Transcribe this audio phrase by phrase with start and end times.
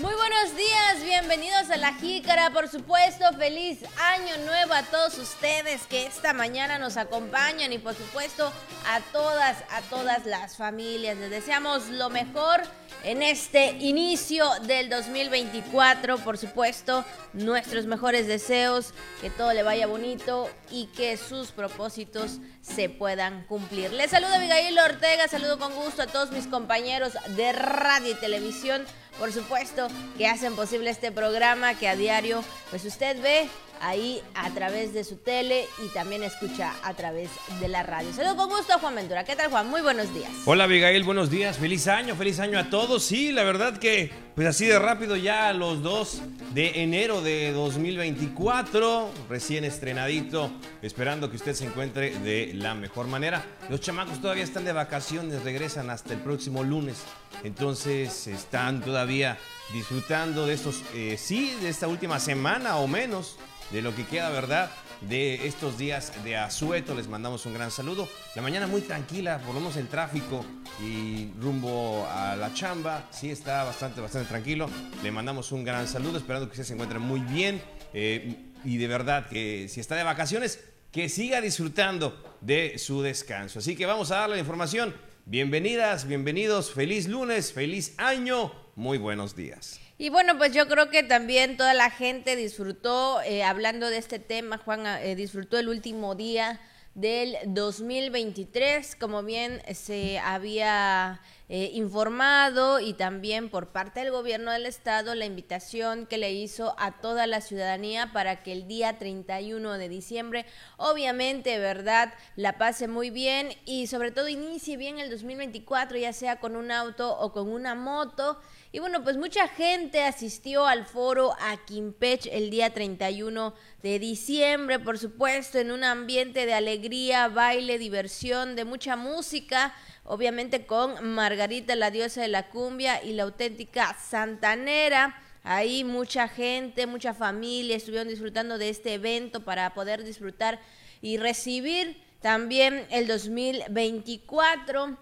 [0.00, 5.82] Muy buenos días, bienvenidos a La Jícara, por supuesto, feliz año nuevo a todos ustedes
[5.86, 8.52] que esta mañana nos acompañan y por supuesto
[8.88, 11.16] a todas, a todas las familias.
[11.18, 12.62] Les deseamos lo mejor
[13.04, 20.50] en este inicio del 2024, por supuesto, nuestros mejores deseos, que todo le vaya bonito
[20.72, 23.92] y que sus propósitos se puedan cumplir.
[23.92, 28.84] Les saludo Abigail Ortega, saludo con gusto a todos mis compañeros de radio y televisión
[29.18, 33.48] por supuesto, que hacen posible este programa que a diario, pues usted ve
[33.80, 38.12] ahí a través de su tele y también escucha a través de la radio.
[38.12, 39.24] Saludos con gusto, Juan Ventura.
[39.24, 39.68] ¿Qué tal, Juan?
[39.68, 40.30] Muy buenos días.
[40.46, 41.58] Hola, Abigail, buenos días.
[41.58, 43.04] Feliz año, feliz año a todos.
[43.04, 46.22] Sí, la verdad que, pues así de rápido ya los 2
[46.54, 50.50] de enero de 2024, recién estrenadito,
[50.82, 53.44] esperando que usted se encuentre de la mejor manera.
[53.68, 57.02] Los chamacos todavía están de vacaciones, regresan hasta el próximo lunes.
[57.42, 59.38] Entonces están todavía
[59.72, 63.36] disfrutando de estos, eh, sí, de esta última semana o menos
[63.70, 64.70] de lo que queda, ¿verdad?
[65.00, 68.08] De estos días de asueto, les mandamos un gran saludo.
[68.34, 70.44] La mañana muy tranquila, volvemos el tráfico
[70.80, 74.68] y rumbo a la chamba, sí está bastante, bastante tranquilo.
[75.02, 77.60] Le mandamos un gran saludo, esperando que se encuentre muy bien
[77.92, 83.58] eh, y de verdad que si está de vacaciones, que siga disfrutando de su descanso.
[83.58, 84.94] Así que vamos a darle la información.
[85.26, 89.83] Bienvenidas, bienvenidos, feliz lunes, feliz año, muy buenos días.
[89.96, 94.18] Y bueno, pues yo creo que también toda la gente disfrutó, eh, hablando de este
[94.18, 96.60] tema, Juan eh, disfrutó el último día
[96.96, 104.66] del 2023, como bien se había eh, informado y también por parte del gobierno del
[104.66, 109.74] estado la invitación que le hizo a toda la ciudadanía para que el día 31
[109.74, 110.44] de diciembre,
[110.76, 116.40] obviamente, ¿verdad?, la pase muy bien y sobre todo inicie bien el 2024, ya sea
[116.40, 118.40] con un auto o con una moto.
[118.74, 124.80] Y bueno, pues mucha gente asistió al foro a Quimpech el día 31 de diciembre,
[124.80, 131.76] por supuesto, en un ambiente de alegría, baile, diversión, de mucha música, obviamente con Margarita,
[131.76, 135.22] la diosa de la cumbia, y la auténtica santanera.
[135.44, 140.58] Ahí mucha gente, mucha familia estuvieron disfrutando de este evento para poder disfrutar
[141.00, 144.98] y recibir también el 2024.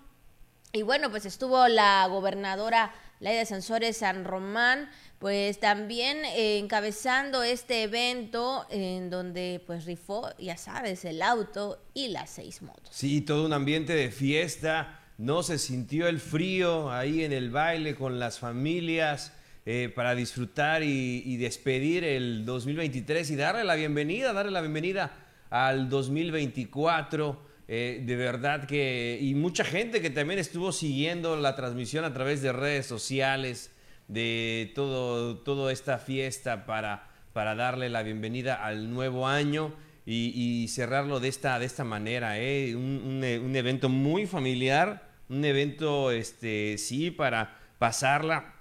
[0.74, 2.92] Y bueno, pues estuvo la gobernadora
[3.30, 10.56] de Sansores San Román, pues también eh, encabezando este evento en donde pues rifó, ya
[10.56, 12.88] sabes, el auto y las seis motos.
[12.90, 17.94] Sí, todo un ambiente de fiesta, no se sintió el frío ahí en el baile
[17.94, 19.32] con las familias.
[19.64, 25.12] Eh, para disfrutar y, despedir el 2023 y darle la bienvenida, darle la bienvenida
[25.50, 27.51] al 2024.
[27.74, 32.42] Eh, de verdad que, y mucha gente que también estuvo siguiendo la transmisión a través
[32.42, 33.70] de redes sociales,
[34.08, 39.72] de todo, toda esta fiesta para, para darle la bienvenida al nuevo año
[40.04, 42.38] y, cerrarlo de esta, de esta manera.
[42.38, 42.76] ¿eh?
[42.76, 43.24] Un,
[43.56, 48.52] evento muy familiar, un evento, este, sí, para pasarla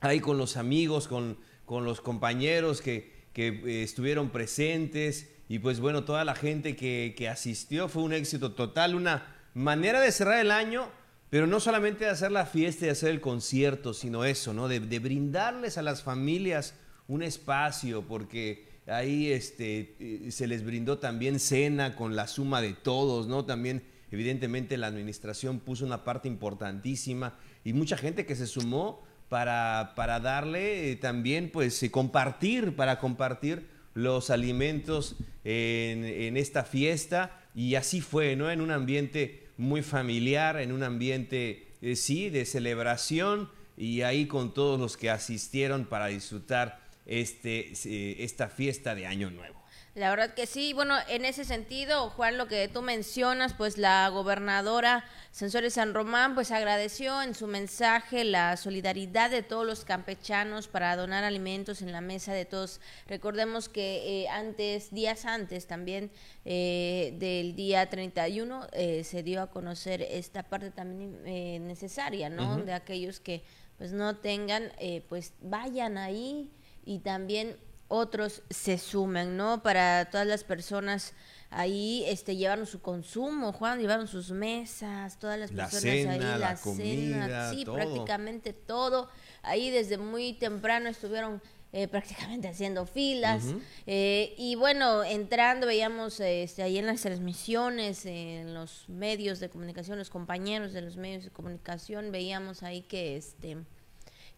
[0.00, 1.36] ahí con los amigos, con,
[1.66, 7.14] con los compañeros que, que eh, estuvieron presentes y pues bueno, toda la gente que,
[7.16, 10.88] que, asistió fue un éxito total, una manera de cerrar el año,
[11.30, 14.68] pero no solamente de hacer la fiesta y hacer el concierto, sino eso, ¿no?
[14.68, 16.74] De, brindarles a las familias
[17.08, 22.72] un espacio, porque ahí este, eh, se les brindó también cena con la suma de
[22.72, 23.44] todos, ¿no?
[23.44, 29.92] También, evidentemente, la administración puso una parte importantísima y mucha gente que se sumó para,
[29.96, 37.76] para darle eh, también, pues, eh, compartir, para compartir los alimentos en, esta fiesta y
[37.76, 38.50] así fue, ¿no?
[38.50, 44.52] En un ambiente muy familiar, en un ambiente, eh, sí, de celebración y ahí con
[44.52, 49.55] todos los que asistieron para disfrutar este, eh, esta fiesta de Año Nuevo.
[49.96, 54.06] La verdad que sí, bueno, en ese sentido, Juan, lo que tú mencionas, pues la
[54.10, 60.68] gobernadora Sensores San Román, pues agradeció en su mensaje la solidaridad de todos los campechanos
[60.68, 62.78] para donar alimentos en la mesa de todos.
[63.06, 66.10] Recordemos que eh, antes, días antes también
[66.44, 72.58] eh, del día 31, eh, se dio a conocer esta parte también necesaria, ¿no?
[72.58, 73.44] De aquellos que
[73.78, 74.72] pues no tengan,
[75.08, 76.50] pues vayan ahí
[76.84, 77.56] y también
[77.88, 79.62] otros se sumen, ¿no?
[79.62, 81.14] Para todas las personas
[81.50, 87.50] ahí este llevaron su consumo, Juan, llevaron sus mesas, todas las personas ahí, la, cena,
[87.50, 89.08] sí, prácticamente todo.
[89.42, 91.40] Ahí desde muy temprano estuvieron
[91.72, 93.44] eh, prácticamente haciendo filas.
[93.86, 99.98] Eh, y bueno, entrando, veíamos este, ahí en las transmisiones, en los medios de comunicación,
[99.98, 103.58] los compañeros de los medios de comunicación, veíamos ahí que este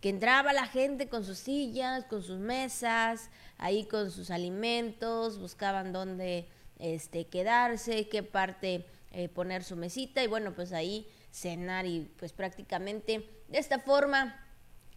[0.01, 5.93] que entraba la gente con sus sillas, con sus mesas, ahí con sus alimentos, buscaban
[5.93, 6.49] dónde
[6.79, 12.33] este, quedarse, qué parte eh, poner su mesita y bueno, pues ahí cenar y pues
[12.33, 14.45] prácticamente de esta forma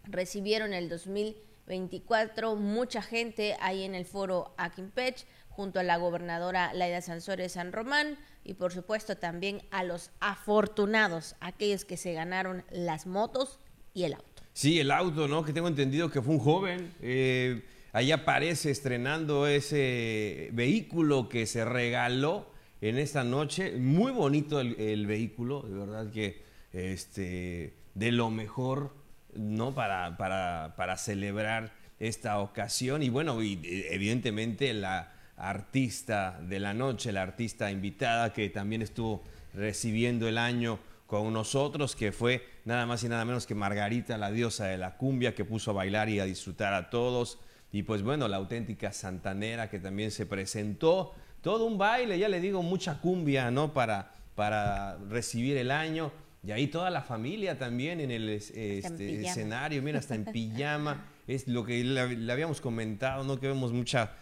[0.04, 7.00] recibieron el 2024 mucha gente ahí en el foro Aquimpech junto a la gobernadora Laida
[7.02, 13.06] Sansores San Román y por supuesto también a los afortunados, aquellos que se ganaron las
[13.06, 13.58] motos
[13.94, 14.31] y el auto.
[14.54, 15.44] Sí, el auto, ¿no?
[15.44, 16.92] Que tengo entendido que fue un joven.
[17.00, 17.62] Eh,
[17.92, 22.50] ahí aparece estrenando ese vehículo que se regaló
[22.82, 23.72] en esta noche.
[23.78, 28.94] Muy bonito el, vehículo, de verdad que este, de lo mejor,
[29.34, 29.74] ¿no?
[29.74, 33.02] Para, para, para celebrar esta ocasión.
[33.02, 39.24] Y bueno, evidentemente la artista de la noche, la artista invitada que también estuvo
[39.54, 40.78] recibiendo el año
[41.12, 44.96] con nosotros, que fue nada más y nada menos que Margarita, la diosa de la
[44.96, 47.38] cumbia, que puso a bailar y a disfrutar a todos.
[47.70, 51.12] Y pues bueno, la auténtica santanera que también se presentó.
[51.42, 53.74] Todo un baile, ya le digo, mucha cumbia, ¿no?
[53.74, 56.10] Para, para recibir el año.
[56.46, 58.78] Y ahí toda la familia también en el este,
[59.20, 61.08] escenario, mira, hasta en pijama.
[61.28, 63.38] Es lo que le, habíamos comentado, ¿no?
[63.38, 64.14] Que vemos mucha,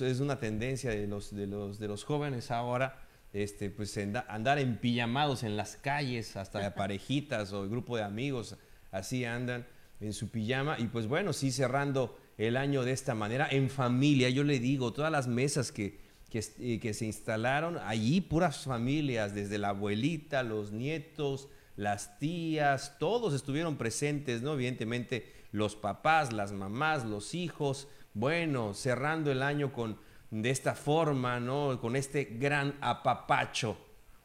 [0.00, 3.01] es una tendencia de los, de los, de los jóvenes ahora
[3.32, 3.98] este, pues
[4.28, 8.56] andar en pijamados en las calles, hasta parejitas o grupo de amigos,
[8.90, 9.66] así andan
[10.00, 10.78] en su pijama.
[10.78, 14.92] Y pues bueno, sí cerrando el año de esta manera, en familia, yo le digo,
[14.92, 15.98] todas las mesas que,
[16.28, 22.96] que, eh, que se instalaron, allí puras familias, desde la abuelita, los nietos, las tías,
[22.98, 24.54] todos estuvieron presentes, ¿no?
[24.54, 29.98] Evidentemente los papás, las mamás, los hijos, bueno, cerrando el año con
[30.32, 31.78] de esta forma, ¿no?
[31.78, 33.76] Con este gran apapacho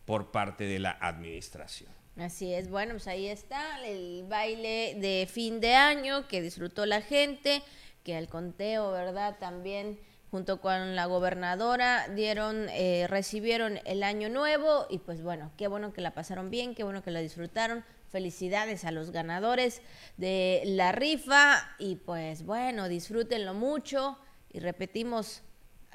[0.05, 1.91] por parte de la administración.
[2.17, 7.01] Así es, bueno, pues ahí está el baile de fin de año que disfrutó la
[7.01, 7.61] gente,
[8.03, 9.35] que al conteo, ¿verdad?
[9.37, 9.99] También
[10.31, 15.91] junto con la gobernadora dieron, eh, recibieron el año nuevo y pues bueno, qué bueno
[15.91, 17.83] que la pasaron bien, qué bueno que la disfrutaron.
[18.09, 19.81] Felicidades a los ganadores
[20.15, 24.17] de la rifa y pues bueno, disfrútenlo mucho
[24.49, 25.43] y repetimos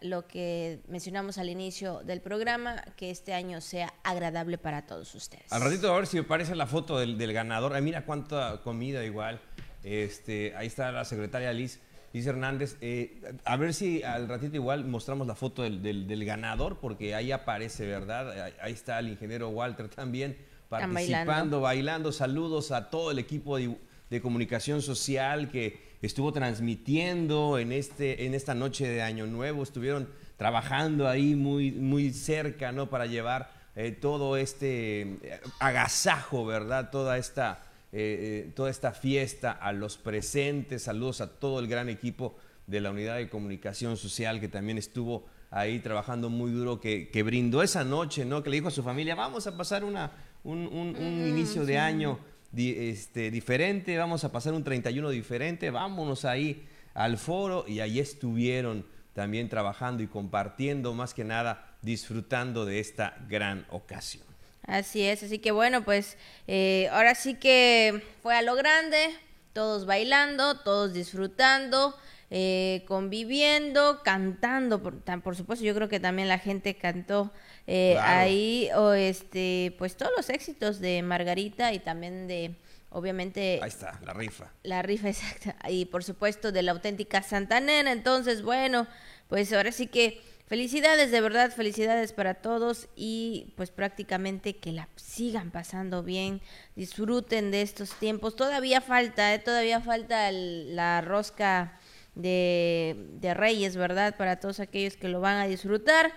[0.03, 5.53] lo que mencionamos al inicio del programa, que este año sea agradable para todos ustedes.
[5.53, 7.81] Al ratito a ver si me parece la foto del, ganador.
[7.81, 9.41] mira cuánta comida igual.
[9.83, 11.81] Este, ahí está la secretaria Liz,
[12.13, 12.77] Liz Hernández.
[12.81, 17.87] Eh, a ver si al ratito igual mostramos la foto del, ganador, porque ahí aparece,
[17.87, 18.53] ¿verdad?
[18.61, 20.37] Ahí, está el ingeniero Walter también
[20.69, 22.13] participando, bailando.
[22.13, 28.55] Saludos a todo el equipo de comunicación social que estuvo transmitiendo en, este, en esta
[28.55, 32.91] noche de Año Nuevo, estuvieron trabajando ahí muy, muy cerca, ¿no?
[32.91, 36.91] Para llevar eh, todo este eh, agasajo, ¿verdad?
[36.91, 37.63] Toda esta,
[37.93, 42.91] eh, toda esta fiesta a los presentes, saludos a todo el gran equipo de la
[42.91, 47.85] Unidad de Comunicación Social que también estuvo ahí trabajando muy duro, que, que brindó esa
[47.85, 48.43] noche, ¿no?
[48.43, 50.11] Que le dijo a su familia, vamos a pasar una,
[50.45, 52.19] un, un, inicio de año
[52.55, 58.87] este, diferente, vamos a pasar un 31 diferente, vámonos ahí al foro y ahí estuvieron
[59.15, 64.25] también trabajando y compartiendo, más que nada disfrutando de esta gran ocasión.
[64.67, 66.17] Así es, así que bueno, pues
[66.47, 69.11] eh, ahora sí que fue a lo grande,
[69.53, 71.97] todos bailando, todos disfrutando.
[72.35, 77.31] Eh, conviviendo, cantando, por, por, supuesto, yo creo que también la gente cantó
[77.67, 82.55] eh, ahí, o este, pues todos los éxitos de Margarita y también de,
[82.91, 83.61] obviamente...
[83.63, 84.51] Ahí está, la rifa.
[84.63, 88.87] La rifa, exacta, y por supuesto de la auténtica Santanera, entonces, bueno,
[89.29, 90.21] pues ahora sí que...
[90.53, 96.43] Felicidades, de verdad, felicidades para todos y pues prácticamente que la sigan pasando bien,
[96.77, 98.37] disfruten de estos tiempos.
[98.37, 99.39] Todavía falta, ¿eh?
[99.39, 101.79] todavía falta la rosca
[102.15, 104.17] de, Reyes, ¿verdad?
[104.17, 106.13] Para todos aquellos que lo van a disfrutar.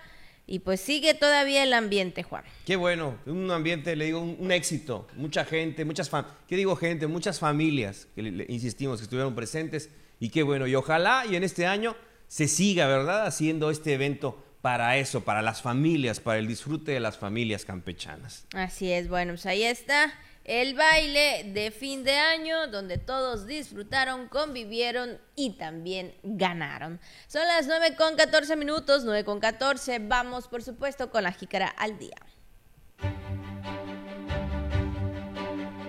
[0.46, 2.44] Y pues sigue todavía el ambiente, Juan.
[2.64, 5.08] Qué bueno, un ambiente, le digo, un, éxito.
[5.16, 7.08] Mucha gente, muchas familias, ¿qué digo gente?
[7.08, 9.90] Muchas familias, que le, insistimos, que estuvieron presentes.
[10.20, 11.96] Y qué bueno, y ojalá y en este año
[12.28, 13.26] se siga, ¿verdad?
[13.26, 18.46] Haciendo este evento para eso, para las familias, para el disfrute de las familias campechanas.
[18.52, 20.14] Así es, bueno, pues ahí está
[20.46, 27.00] el baile de fin de año donde todos disfrutaron, convivieron y también ganaron.
[27.26, 29.98] Son las 9 con 14 minutos, 9 con 14.
[29.98, 32.16] Vamos, por supuesto, con la jícara al día.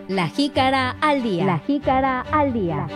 [0.07, 1.45] La jícara al día.
[1.45, 2.87] La jícara al día.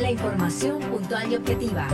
[0.00, 1.88] La información puntual y objetiva.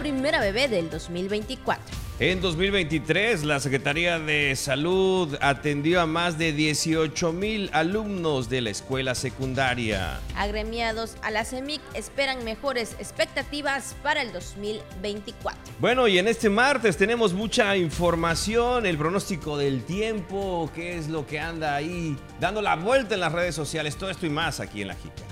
[0.00, 1.84] Primera bebé del 2024.
[2.18, 8.70] En 2023, la Secretaría de Salud atendió a más de 18 mil alumnos de la
[8.70, 10.20] escuela secundaria.
[10.36, 15.60] Agremiados a la CEMIC esperan mejores expectativas para el 2024.
[15.78, 21.26] Bueno, y en este martes tenemos mucha información, el pronóstico del tiempo, qué es lo
[21.26, 24.82] que anda ahí dando la vuelta en las redes sociales, todo esto y más aquí
[24.82, 25.30] en La Jícara.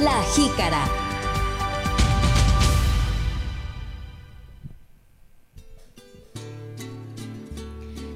[0.00, 1.17] La Jícara.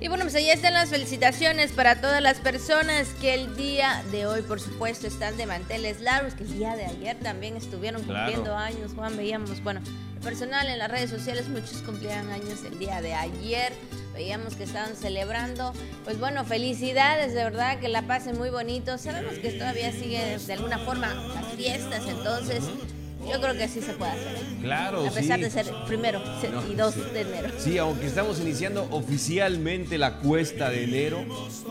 [0.03, 4.27] Y bueno, pues ahí están las felicitaciones para todas las personas que el día de
[4.27, 8.57] hoy, por supuesto, están de manteles largos, que el día de ayer también estuvieron cumpliendo
[8.57, 8.95] años.
[8.97, 9.81] Juan, veíamos, bueno,
[10.17, 13.73] el personal en las redes sociales, muchos cumplían años el día de ayer.
[14.13, 15.73] Veíamos que estaban celebrando.
[16.03, 18.99] Pues bueno, felicidades, de verdad, que la pasen muy bonito.
[18.99, 22.65] Sabemos que todavía sigue de alguna forma las fiestas, entonces
[23.31, 24.37] yo creo que sí se puede hacer.
[24.61, 26.23] Claro, A pesar de ser primero
[26.71, 27.49] y 2 de enero.
[27.59, 31.25] Sí, aunque estamos iniciando oficialmente la cuesta de enero,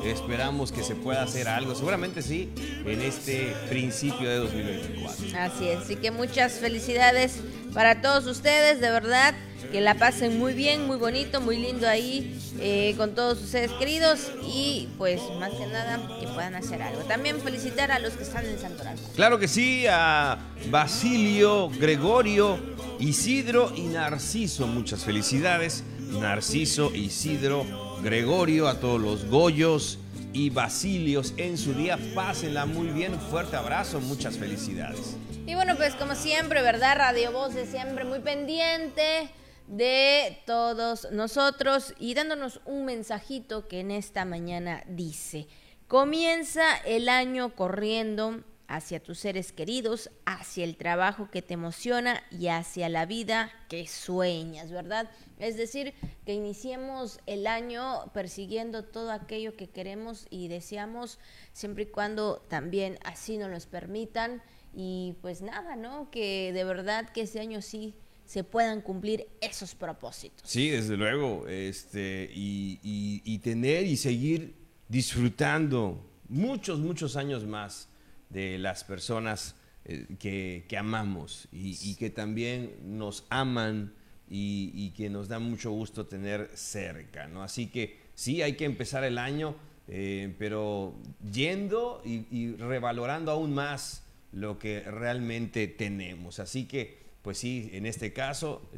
[0.05, 1.75] esperamos que se pueda hacer algo.
[1.75, 2.50] Seguramente sí,
[2.86, 5.25] en este principio de 2024.
[5.39, 7.39] Así es, así que muchas felicidades
[7.74, 9.34] para todos ustedes, de verdad
[9.72, 13.72] que la pasen muy bien, muy bonito, muy lindo ahí eh, con todos sus seres
[13.74, 17.01] queridos y pues más que nada que puedan hacer algo.
[17.04, 18.98] También felicitar a los que están en Santoral.
[19.16, 20.38] Claro que sí, a
[20.70, 22.60] Basilio, Gregorio,
[23.00, 25.84] Isidro y Narciso, muchas felicidades.
[26.20, 27.66] Narciso, Isidro,
[28.04, 29.98] Gregorio, a todos los Goyos
[30.34, 31.98] y Basilios en su día.
[32.13, 35.16] Pásenla muy bien, fuerte abrazo, muchas felicidades.
[35.51, 36.96] Y bueno, pues como siempre, ¿verdad?
[36.96, 39.29] Radio Voz de siempre muy pendiente
[39.67, 45.50] de todos nosotros y dándonos un mensajito que en esta mañana dice,
[45.89, 52.48] comienza el año corriendo hacia tus seres queridos, hacia el trabajo que te emociona y
[52.48, 55.12] hacia la vida que sueñas, ¿verdad?
[55.38, 55.93] Es decir,
[56.25, 61.20] que iniciemos el año persiguiendo todo aquello que queremos y deseamos,
[61.51, 64.41] siempre y cuando también así nos permitan.
[64.74, 66.10] Y pues nada, ¿no?
[66.12, 70.50] Que de verdad que este año sí se puedan cumplir esos propósitos.
[70.50, 74.56] Sí, desde luego, este, y, tener y seguir
[74.88, 77.90] disfrutando muchos, muchos años más
[78.30, 83.94] de las personas eh, que, amamos y, que también nos aman
[84.30, 87.44] y, que nos da mucho gusto tener cerca, ¿no?
[87.44, 89.56] Así que sí, hay que empezar el año,
[89.90, 90.96] eh, pero
[91.34, 96.39] yendo y revalorando aún más lo que realmente tenemos.
[96.39, 98.69] Así que pues sí, en este caso,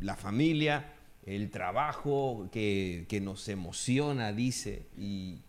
[0.00, 0.92] la familia,
[1.24, 5.42] el trabajo que, nos emociona, dice, y,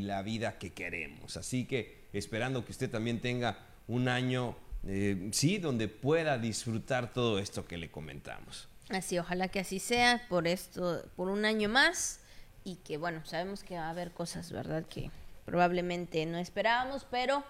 [0.00, 1.36] la vida que queremos.
[1.36, 7.38] Así que esperando que usted también tenga un año, eh, sí, donde pueda disfrutar todo
[7.38, 8.68] esto que le comentamos.
[8.88, 12.20] Así, ojalá que así sea por esto, por un año más,
[12.64, 14.86] y que bueno, sabemos que va a haber cosas, ¿verdad?
[14.86, 15.10] Que
[15.44, 17.44] probablemente no esperábamos, pero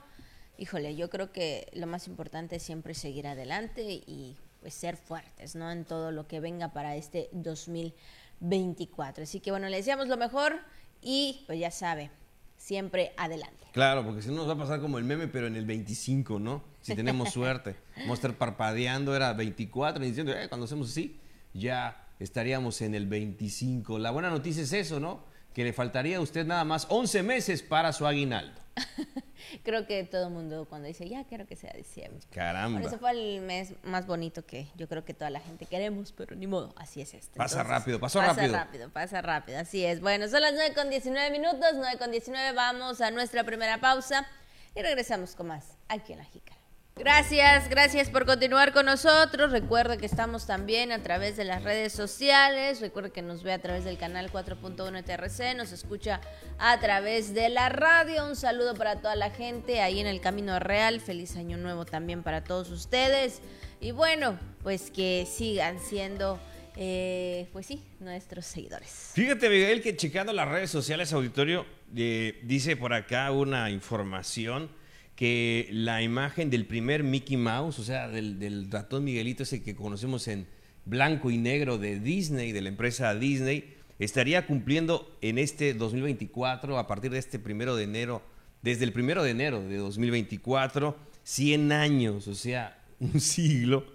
[0.58, 5.54] híjole, yo creo que lo más importante es siempre seguir adelante y pues ser fuertes,
[5.54, 5.70] ¿no?
[5.70, 9.22] En todo lo que venga para este 2024.
[9.22, 10.60] Así que bueno, le deseamos lo mejor
[11.00, 12.10] y pues ya sabe,
[12.56, 13.66] siempre adelante.
[13.72, 16.40] Claro, porque si no nos va a pasar como el meme, pero en el 25,
[16.40, 16.64] ¿no?
[16.80, 17.76] Si tenemos suerte.
[17.96, 21.20] Vamos a estar parpadeando, era 24, y diciendo, eh, cuando hacemos así,
[21.54, 23.98] ya estaríamos en el 25.
[24.00, 25.22] La buena noticia es eso, ¿no?
[25.54, 28.60] Que le faltaría a usted nada más 11 meses para su aguinaldo.
[29.62, 32.20] Creo que todo el mundo cuando dice, ya quiero que sea diciembre.
[32.30, 32.80] Caramba.
[32.80, 36.12] Por eso fue el mes más bonito que yo creo que toda la gente queremos,
[36.12, 37.38] pero ni modo, así es este.
[37.38, 38.52] Pasa rápido, pasó pasa rápido.
[38.52, 40.00] Pasa rápido, pasa rápido, así es.
[40.00, 44.26] Bueno, son las 9 con 19 minutos, 9 con 19, vamos a nuestra primera pausa
[44.74, 46.57] y regresamos con más aquí en La Jica.
[46.98, 49.52] Gracias, gracias por continuar con nosotros.
[49.52, 52.80] Recuerde que estamos también a través de las redes sociales.
[52.80, 56.20] Recuerde que nos ve a través del canal 4.1 TRC, nos escucha
[56.58, 58.26] a través de la radio.
[58.26, 61.00] Un saludo para toda la gente ahí en el Camino Real.
[61.00, 63.42] Feliz año nuevo también para todos ustedes.
[63.80, 66.40] Y bueno, pues que sigan siendo,
[66.74, 69.12] eh, pues sí, nuestros seguidores.
[69.14, 71.64] Fíjate, Miguel, que checando las redes sociales, auditorio,
[71.94, 74.76] eh, dice por acá una información
[75.18, 80.28] que la imagen del primer Mickey Mouse, o sea, del, ratón Miguelito, ese que conocemos
[80.28, 80.46] en
[80.84, 86.86] blanco y negro de Disney, de la empresa Disney, estaría cumpliendo en este 2024, a
[86.86, 88.22] partir de este primero de enero,
[88.62, 93.86] desde el primero de enero de 2024, 100 años, o sea, un siglo.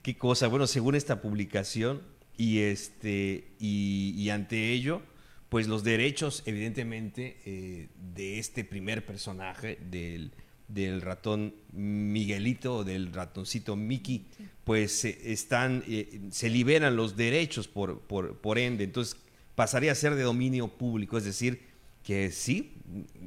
[0.00, 0.48] Qué cosa.
[0.48, 2.00] Bueno, según esta publicación
[2.34, 5.02] y este y, ante ello,
[5.50, 10.32] pues los derechos, evidentemente, eh, de este primer personaje del
[10.68, 14.26] del ratón Miguelito, del ratoncito Mickey,
[14.64, 19.16] pues eh, están, eh, se liberan los derechos por, por, por ende, entonces
[19.54, 21.60] pasaría a ser de dominio público, es decir,
[22.02, 22.74] que sí,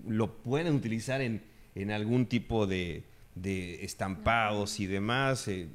[0.08, 1.43] lo pueden utilizar en,
[1.75, 3.03] en algún tipo de,
[3.36, 5.67] de estampados y demás, eh,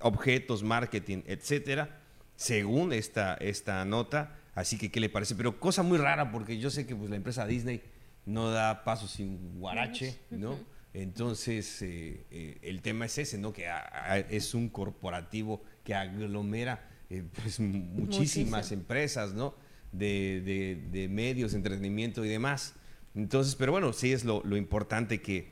[0.00, 2.00] objetos, marketing, etcétera,
[2.36, 4.36] según esta, esta nota.
[4.54, 5.34] Así que, ¿qué le parece?
[5.34, 7.82] Pero cosa muy rara, porque yo sé que pues, la empresa Disney
[8.26, 10.58] no da paso sin guarache, ¿no?
[10.94, 13.52] Entonces, eh, eh, el tema es ese, ¿no?
[13.52, 13.66] Que
[14.30, 19.54] es un corporativo que aglomera pues, muchísimas empresas, ¿no?
[19.92, 22.74] De, de, medios, entretenimiento y demás.
[23.14, 25.48] Entonces, pero bueno, sí es lo, lo importante que,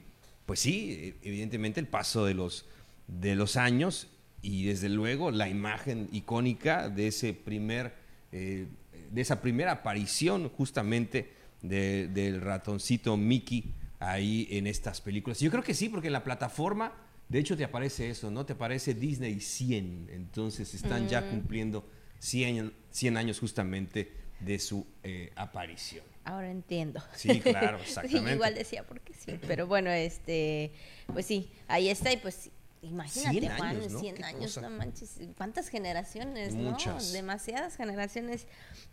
[0.47, 2.67] pues sí, evidentemente el paso de los,
[3.09, 4.09] de los años
[4.43, 7.95] y desde luego la imagen icónica de ese primer,
[8.33, 8.69] eh,
[9.11, 15.41] de esa primera aparición justamente del ratoncito Mickey ahí en estas películas.
[15.41, 16.93] Yo creo que sí, porque en la plataforma,
[17.29, 18.45] de hecho te aparece eso, ¿no?
[18.47, 21.89] Te aparece Disney 100, entonces están ya cumpliendo
[22.19, 26.05] 100, 100 años justamente de su eh, aparición.
[26.25, 27.01] Ahora entiendo.
[27.15, 28.35] Sí, claro, exactamente.
[28.35, 30.73] igual decía porque sí, pero bueno, este,
[31.13, 32.51] pues sí, ahí está y pues
[32.83, 34.01] imagínate, 100 años, ¿no?
[34.01, 37.07] 100 años, no manches, cuántas generaciones, Muchas.
[37.07, 37.13] ¿no?
[37.13, 38.47] Demasiadas generaciones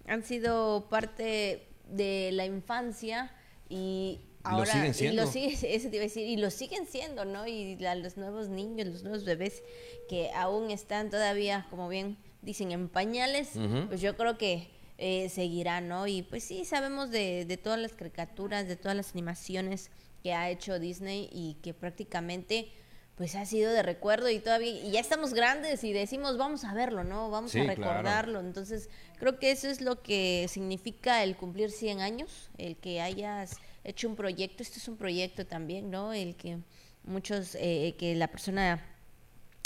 [0.07, 3.31] han sido parte de la infancia
[3.67, 5.21] y ahora lo siguen siendo.
[5.21, 7.47] Y lo, sigue, eso te iba a decir, y lo siguen siendo, ¿no?
[7.47, 9.63] Y los nuevos niños, los nuevos bebés
[10.09, 13.51] que aún están todavía, como bien dicen, en pañales,
[13.87, 16.07] pues yo creo que eh, seguirá, ¿no?
[16.07, 19.89] Y pues sí, sabemos de, de todas las caricaturas, de todas las animaciones
[20.21, 22.71] que ha hecho Disney y que prácticamente
[23.15, 26.73] pues ha sido de recuerdo y todavía y ya estamos grandes y decimos vamos a
[26.73, 27.29] verlo, ¿no?
[27.29, 28.39] Vamos a recordarlo.
[28.39, 33.57] Entonces, creo que eso es lo que significa el cumplir 100 años, el que hayas
[33.83, 36.13] hecho un proyecto, esto es un proyecto también, ¿no?
[36.13, 36.59] El que
[37.03, 38.85] muchos, eh, que la persona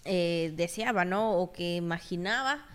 [0.05, 1.37] eh, deseaba, ¿no?
[1.37, 2.65] O que imaginaba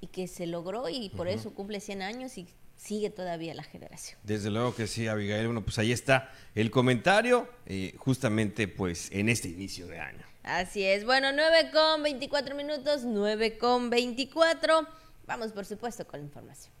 [0.00, 4.18] y que se logró y por eso cumple 100 años y sigue todavía la generación.
[4.24, 5.46] Desde luego que sí, Abigail.
[5.46, 10.26] Bueno, pues ahí está el comentario, eh, justamente pues en este inicio de año.
[10.42, 11.04] Así es.
[11.04, 14.86] Bueno, 9 con 24 minutos, 9 con 24.
[15.26, 16.72] Vamos, por supuesto, con la información.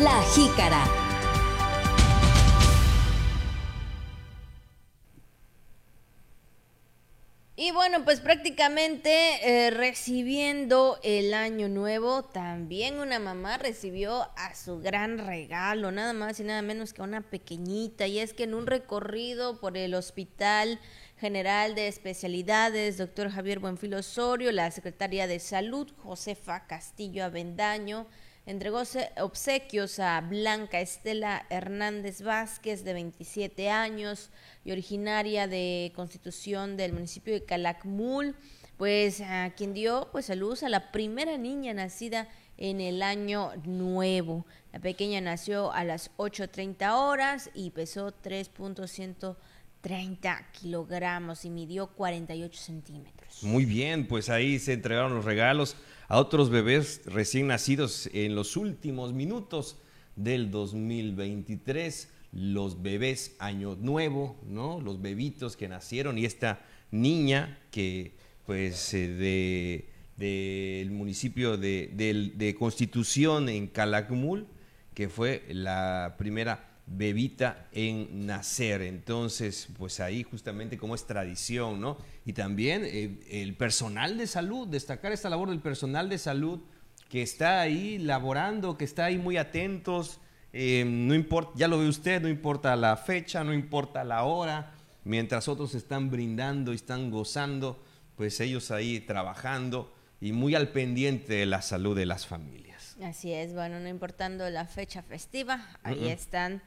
[0.00, 1.17] La jícara.
[7.60, 9.10] Y bueno, pues prácticamente
[9.42, 16.38] eh, recibiendo el año nuevo, también una mamá recibió a su gran regalo, nada más
[16.38, 18.06] y nada menos que una pequeñita.
[18.06, 20.78] Y es que en un recorrido por el Hospital
[21.16, 28.06] General de Especialidades, doctor Javier Buenfil Osorio, la secretaria de Salud, Josefa Castillo Avendaño,
[28.48, 28.82] entregó
[29.20, 34.30] obsequios a Blanca Estela Hernández Vázquez, de 27 años
[34.64, 38.34] y originaria de Constitución del municipio de Calakmul,
[38.78, 44.46] pues a quien dio pues salud a la primera niña nacida en el año nuevo.
[44.72, 48.12] La pequeña nació a las 8.30 horas y pesó
[49.82, 53.42] 3.130 kilogramos y midió 48 centímetros.
[53.42, 55.76] Muy bien, pues ahí se entregaron los regalos
[56.08, 59.76] a otros bebés recién nacidos en los últimos minutos
[60.16, 64.80] del 2023, los bebés año nuevo, ¿no?
[64.80, 66.60] Los bebitos que nacieron y esta
[66.90, 74.48] niña que pues eh, de del municipio de, de Constitución en Calakmul,
[74.92, 78.82] que fue la primera bebita en nacer.
[78.82, 81.98] Entonces, pues ahí justamente como es tradición, ¿no?
[82.24, 86.60] Y también eh, el personal de salud, destacar esta labor del personal de salud
[87.08, 90.20] que está ahí laborando, que está ahí muy atentos,
[90.52, 94.74] eh, no importa, ya lo ve usted, no importa la fecha, no importa la hora,
[95.04, 97.82] mientras otros están brindando y están gozando,
[98.16, 102.67] pues ellos ahí trabajando y muy al pendiente de la salud de las familias.
[103.02, 106.62] Así es, bueno, no importando la fecha festiva, ahí están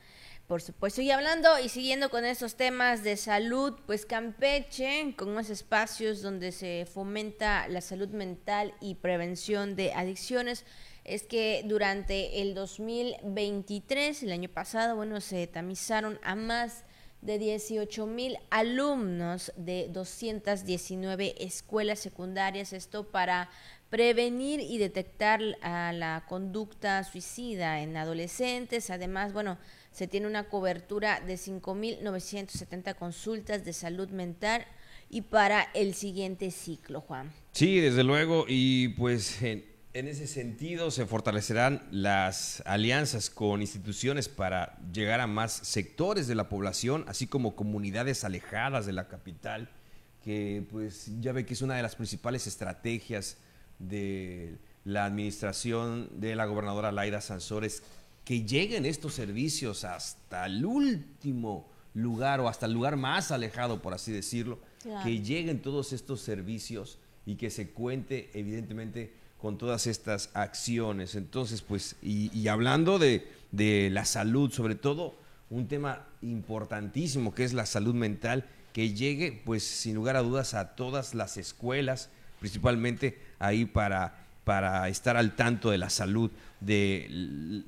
[0.51, 1.01] por supuesto.
[1.01, 6.51] Y hablando y siguiendo con esos temas de salud, pues Campeche, con unos espacios donde
[6.51, 10.65] se fomenta la salud mental y prevención de adicciones,
[11.05, 16.83] es que durante el 2023, el año pasado, bueno, se tamizaron a más
[17.21, 23.49] de 18 mil alumnos de 219 escuelas secundarias, esto para
[23.91, 28.89] prevenir y detectar la conducta suicida en adolescentes.
[28.89, 29.60] Además, bueno,
[29.91, 34.65] se tiene una cobertura de 5.970 consultas de salud mental
[35.10, 37.32] y para el siguiente ciclo, Juan.
[37.51, 39.39] Sí, desde luego, y pues
[39.93, 46.36] En ese sentido, se fortalecerán las alianzas con instituciones para llegar a más sectores de
[46.36, 49.69] la población, así como comunidades alejadas de la capital,
[50.23, 53.36] que pues ya ve que es una de las principales estrategias
[53.87, 57.83] de la administración de la gobernadora Laida Sansores,
[58.23, 63.93] que lleguen estos servicios hasta el último lugar o hasta el lugar más alejado, por
[63.93, 64.59] así decirlo,
[65.03, 71.15] que lleguen todos estos servicios y que se cuente evidentemente con todas estas acciones.
[71.15, 73.27] Entonces, pues, y, hablando de,
[73.91, 75.15] la salud, sobre todo
[75.49, 80.53] un tema importantísimo que es la salud mental, que llegue, pues, sin lugar a dudas,
[80.53, 82.09] a todas las escuelas,
[82.41, 87.06] principalmente ahí para, para estar al tanto de la salud de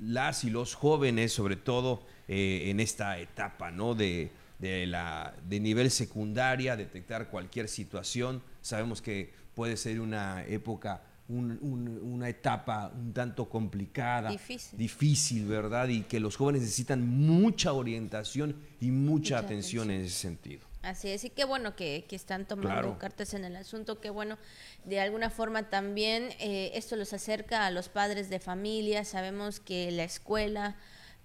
[0.00, 3.94] las y los jóvenes, sobre todo eh, en esta etapa, ¿no?
[3.94, 8.42] De, de, la, de nivel secundaria, detectar cualquier situación.
[8.60, 14.30] Sabemos que puede ser una época una etapa un tanto complicada,
[14.76, 15.46] difícil.
[15.46, 15.88] ¿verdad?
[15.88, 20.73] Y que los jóvenes necesitan mucha orientación y mucha, atención, en ese sentido.
[20.84, 24.36] Así es, y qué bueno que, están tomando cartas en el asunto, qué bueno,
[24.84, 29.90] de alguna forma también eh, esto los acerca a los padres de familia, sabemos que
[29.90, 30.76] la escuela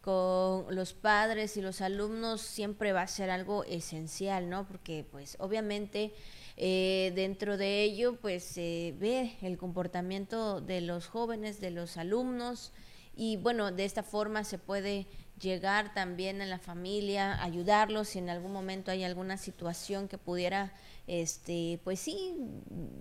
[0.02, 4.66] con los padres y los alumnos siempre va a ser algo esencial, ¿no?
[4.66, 6.14] Porque pues obviamente
[6.56, 12.72] eh, dentro de ello, pues se ve el comportamiento de los jóvenes, de los alumnos,
[13.14, 15.06] y bueno, de esta forma se puede
[15.40, 20.74] llegar también a la familia, ayudarlos si en algún momento hay alguna situación que pudiera,
[21.08, 22.36] este, pues sí,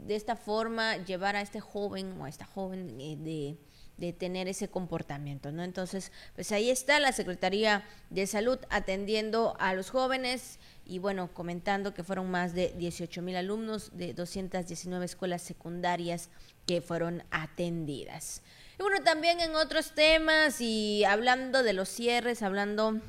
[0.06, 3.58] de esta forma llevar a este joven o a esta joven eh, de
[3.98, 5.62] de tener ese comportamiento, ¿no?
[5.64, 11.92] Entonces, pues ahí está la Secretaría de Salud atendiendo a los jóvenes y bueno, comentando
[11.92, 16.30] que fueron más de 18 mil alumnos de 219 escuelas secundarias
[16.66, 18.42] que fueron atendidas.
[18.78, 23.00] Y bueno, también en otros temas y hablando de los cierres, hablando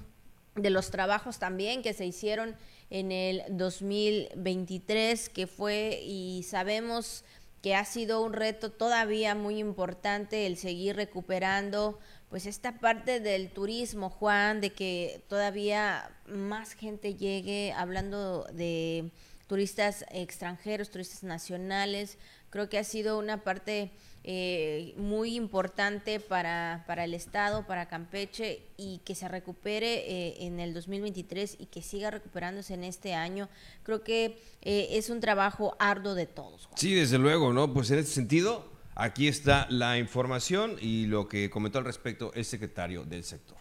[0.56, 2.56] de los trabajos también que se hicieron
[2.90, 7.24] en el 2023, que fue y sabemos
[7.62, 13.52] que ha sido un reto todavía muy importante el seguir recuperando pues esta parte del
[13.52, 19.12] turismo, Juan, de que todavía más gente llegue hablando de
[19.46, 22.18] turistas extranjeros, turistas nacionales,
[22.50, 23.92] creo que ha sido una parte
[24.32, 30.60] eh, muy importante para, para, el Estado, para Campeche, y que se recupere eh, en
[30.60, 33.50] el 2023 y que siga recuperándose en este año.
[33.82, 36.70] Creo que eh, es un trabajo arduo de todos.
[36.76, 37.74] Sí, desde luego, ¿no?
[37.74, 42.46] Pues en este sentido, aquí está la información y lo que comentó al respecto el
[42.46, 43.58] secretario del sector.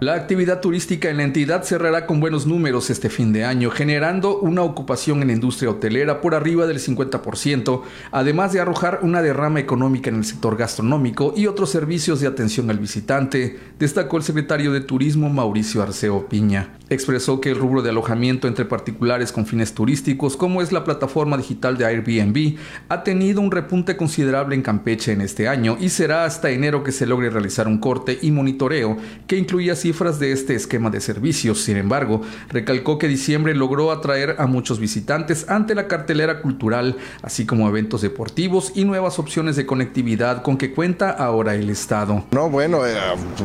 [0.00, 4.40] La actividad turística en la entidad cerrará con buenos números este fin de año, generando
[4.40, 9.60] una ocupación en la industria hotelera por arriba del 50%, además de arrojar una derrama
[9.60, 14.72] económica en el sector gastronómico y otros servicios de atención al visitante, destacó el secretario
[14.72, 16.76] de Turismo Mauricio Arceo Piña.
[16.90, 21.36] Expresó que el rubro de alojamiento entre particulares con fines turísticos, como es la plataforma
[21.36, 22.56] digital de Airbnb,
[22.88, 26.92] ha tenido un repunte considerable en Campeche en este año y será hasta enero que
[26.92, 31.60] se logre realizar un corte y monitoreo que incluya cifras de este esquema de servicios.
[31.60, 37.44] Sin embargo, recalcó que diciembre logró atraer a muchos visitantes ante la cartelera cultural, así
[37.44, 42.24] como eventos deportivos y nuevas opciones de conectividad con que cuenta ahora el Estado.
[42.30, 42.94] No, bueno, eh,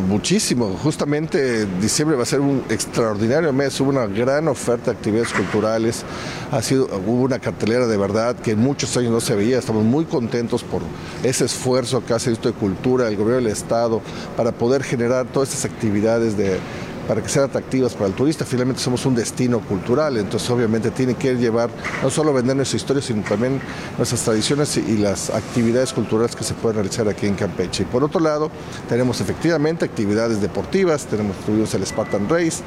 [0.08, 0.80] muchísimo.
[0.82, 3.78] Justamente diciembre va a ser un extraordinario mes.
[3.82, 6.06] Hubo una gran oferta de actividades culturales.
[6.54, 9.60] Ha sido, hubo una cartelera de verdad que en muchos años no se veía.
[9.60, 10.84] Estamos muy contentos por
[11.21, 14.02] ese esfuerzo que hace esto de cultura, el gobierno del Estado,
[14.38, 16.28] para poder generar todas estas actividades
[17.09, 18.45] para que sean atractivas para el turista.
[18.45, 21.71] Finalmente somos un destino cultural, entonces obviamente tiene que llevar,
[22.03, 23.59] no solo vender nuestra historia, sino también
[23.97, 27.81] nuestras tradiciones y las actividades culturales que se pueden realizar aquí en Campeche.
[27.81, 28.51] Y por otro lado,
[28.87, 32.61] tenemos efectivamente actividades deportivas, tenemos tuvimos el Spartan Race,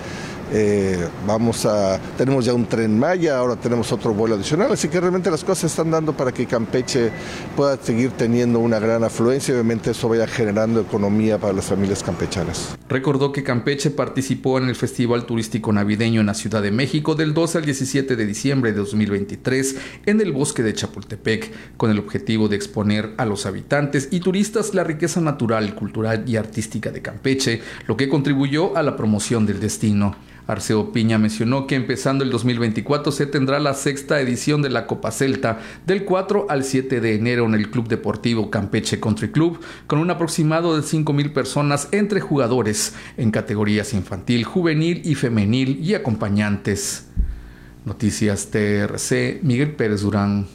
[0.54, 5.00] eh, vamos a, tenemos ya un tren Maya, ahora tenemos otro vuelo adicional, así que
[5.00, 7.10] realmente las cosas se están dando para que Campeche
[7.56, 12.02] pueda seguir teniendo una gran afluencia y obviamente eso vaya generando economía para las familias
[12.02, 12.76] campechanas.
[12.88, 17.32] Recordó que Campeche participó en el Festival Turístico Navideño en la Ciudad de México del
[17.32, 22.48] 12 al 17 de diciembre de 2023 en el bosque de Chapultepec, con el objetivo
[22.48, 27.62] de exponer a los habitantes y turistas la riqueza natural, cultural y artística de Campeche,
[27.86, 30.14] lo que contribuyó a la promoción del destino.
[30.46, 35.10] Arceo Piña mencionó que empezando el 2024 se tendrá la sexta edición de la Copa
[35.10, 39.98] Celta del 4 al 7 de enero en el Club Deportivo Campeche Country Club con
[39.98, 47.08] un aproximado de 5.000 personas entre jugadores en categorías infantil, juvenil y femenil y acompañantes.
[47.84, 50.46] Noticias TRC, Miguel Pérez Durán.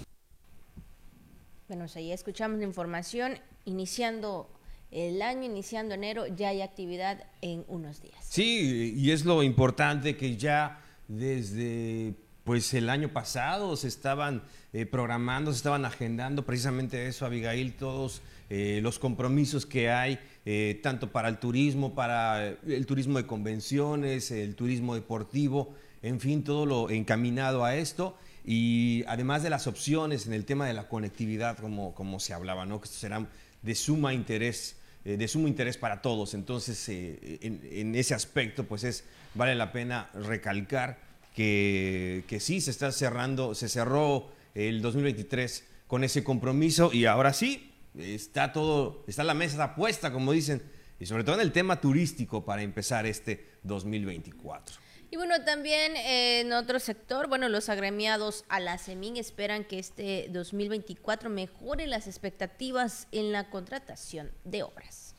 [1.67, 3.33] Bueno, sea, ya escuchamos la información,
[3.65, 4.49] iniciando
[4.97, 8.25] el año, iniciando enero, ya hay actividad en unos días.
[8.27, 14.85] Sí, y es lo importante que ya desde pues el año pasado se estaban eh,
[14.85, 21.11] programando, se estaban agendando precisamente eso, Abigail, todos eh, los compromisos que hay, eh, tanto
[21.11, 26.89] para el turismo, para el turismo de convenciones, el turismo deportivo, en fin, todo lo
[26.89, 28.17] encaminado a esto.
[28.45, 32.65] Y además de las opciones en el tema de la conectividad, como, como se hablaba,
[32.65, 32.79] ¿no?
[32.79, 33.27] que esto será
[33.61, 34.76] de suma interés,
[35.15, 36.33] de sumo interés para todos.
[36.33, 40.99] Entonces, en, en, ese aspecto, pues es, vale la pena recalcar
[41.35, 47.31] que, que sí se está cerrando, se cerró el 2023 con ese compromiso y ahora
[47.31, 50.61] sí, está todo, está la mesa puesta, como dicen,
[50.99, 54.86] y sobre todo en el tema turístico para empezar este 2024.
[55.09, 60.27] Y bueno, también en otro sector, bueno, los agremiados a la CEMIN esperan que este
[60.31, 65.15] 2024 mejore las expectativas en la contratación de obras.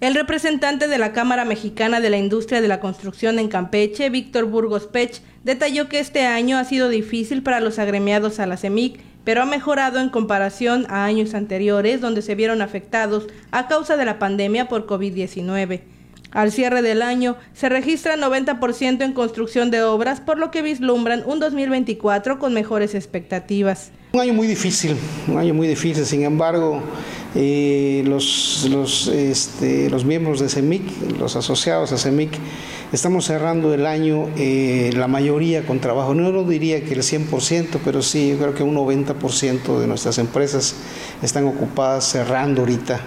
[0.00, 4.44] El representante de la Cámara Mexicana de la Industria de la Construcción en Campeche, Víctor
[4.44, 9.00] Burgos Pech, detalló que este año ha sido difícil para los agremiados a la CEMIC,
[9.24, 14.04] pero ha mejorado en comparación a años anteriores donde se vieron afectados a causa de
[14.04, 15.99] la pandemia por COVID-19.
[16.32, 21.24] Al cierre del año se registra 90% en construcción de obras, por lo que vislumbran
[21.26, 23.90] un 2024 con mejores expectativas.
[24.12, 26.82] Un año muy difícil, un año muy difícil, sin embargo,
[27.34, 28.04] eh,
[29.12, 32.30] este, los, miembros de CEMIC, los asociados a CEMIC,
[32.92, 36.14] estamos cerrando el año eh, la mayoría con trabajo.
[36.14, 40.18] No lo diría que el 100%, pero sí, yo creo que un 90% de nuestras
[40.18, 40.76] empresas
[41.22, 43.00] están ocupadas cerrando ahorita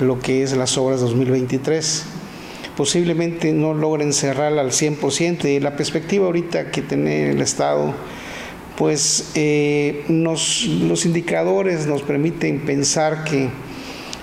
[0.00, 2.17] lo que es las obras 2023
[2.78, 7.92] posiblemente no logren cerrar al 100% y la perspectiva ahorita que tiene el Estado
[8.76, 13.48] pues eh, nos, los indicadores nos permiten pensar que,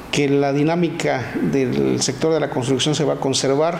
[0.09, 3.77] que la dinámica del sector de la construcción se va a conservar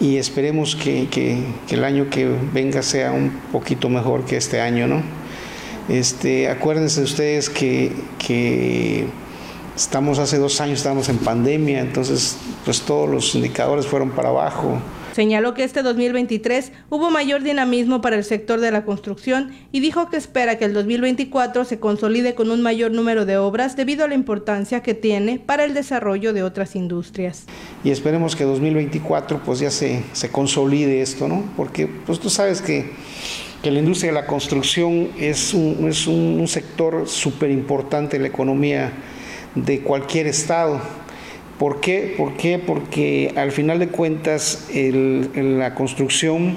[0.00, 4.86] y esperemos que, que, el año que venga sea un poquito mejor que este año,
[4.86, 5.02] ¿no?
[5.90, 9.04] Este, acuérdense ustedes que, que
[9.76, 14.78] estamos hace dos años, estamos en pandemia, entonces pues todos los indicadores fueron para abajo.
[15.14, 20.10] Señaló que este 2023 hubo mayor dinamismo para el sector de la construcción y dijo
[20.10, 24.08] que espera que el 2024 se consolide con un mayor número de obras debido a
[24.08, 27.44] la importancia que tiene para el desarrollo de otras industrias.
[27.84, 31.44] Y esperemos que 2024 pues ya se, se consolide esto, ¿no?
[31.56, 32.90] Porque pues tú sabes que,
[33.62, 38.28] que la industria de la construcción es un, es un sector súper importante en la
[38.28, 38.92] economía
[39.54, 40.80] de cualquier estado
[41.58, 42.14] ¿Por qué?
[42.16, 42.58] ¿Por qué?
[42.58, 46.56] Porque al final de cuentas la construcción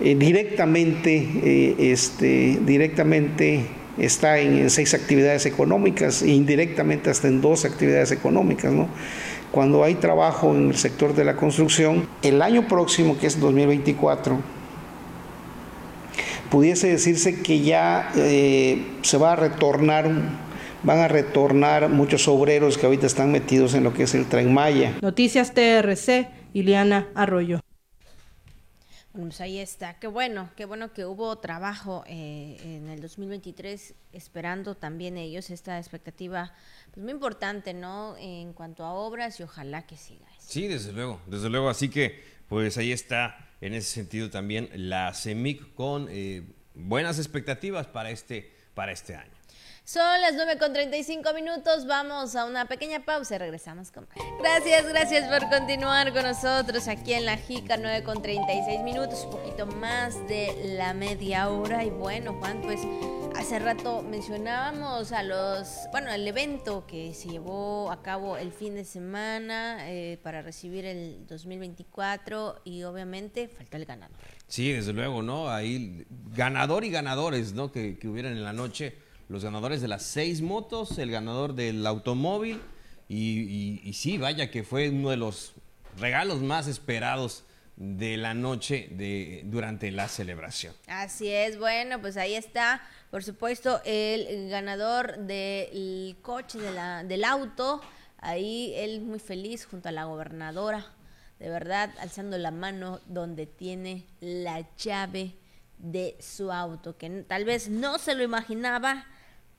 [0.00, 3.62] eh, directamente, eh, este, directamente
[3.96, 8.72] está en, seis actividades económicas e indirectamente hasta en dos actividades económicas.
[9.50, 14.38] Cuando hay trabajo en el sector de la construcción, el año próximo, que es 2024,
[16.50, 20.10] pudiese decirse que ya eh, se va a retornar
[20.82, 24.52] van a retornar muchos obreros que ahorita están metidos en lo que es el tren
[24.52, 24.96] Maya.
[25.00, 27.60] Noticias TRC, Ileana Arroyo.
[29.12, 29.98] Bueno, pues ahí está.
[29.98, 35.78] Qué bueno, qué bueno que hubo trabajo eh, en el 2023, esperando también ellos esta
[35.78, 36.52] expectativa,
[36.92, 38.16] pues muy importante, ¿no?
[38.18, 40.26] En cuanto a obras y ojalá que siga.
[40.38, 41.68] Sí, desde luego, desde luego.
[41.68, 47.86] Así que, pues ahí está, en ese sentido también la CEMIC con eh, buenas expectativas
[47.86, 49.37] para este, para este año.
[49.88, 51.86] Son las 9 con 35 minutos.
[51.86, 54.06] Vamos a una pequeña pausa y regresamos con
[54.38, 59.30] Gracias, gracias por continuar con nosotros aquí en la JICA 9 con 36 minutos, un
[59.30, 61.86] poquito más de la media hora.
[61.86, 62.82] Y bueno, Juan, pues
[63.34, 68.74] hace rato mencionábamos a los, bueno, el evento que se llevó a cabo el fin
[68.74, 74.18] de semana eh, para recibir el 2024 y obviamente falta el ganador.
[74.48, 75.48] Sí, desde luego, ¿no?
[75.48, 76.04] Ahí
[76.36, 77.72] ganador y ganadores, ¿no?
[77.72, 81.86] Que, que hubieran en la noche los ganadores de las seis motos, el ganador del
[81.86, 82.60] automóvil
[83.08, 85.52] y, sí, vaya que fue uno de los
[85.98, 87.44] regalos más esperados
[87.76, 90.74] de la noche de, durante la celebración.
[90.88, 97.80] Así es, bueno, pues ahí está, por supuesto, el ganador del coche, del auto,
[98.18, 100.86] ahí él muy feliz junto a la gobernadora,
[101.38, 105.36] de verdad, alzando la mano donde tiene la llave
[105.78, 109.06] de su auto, que tal vez no se lo imaginaba,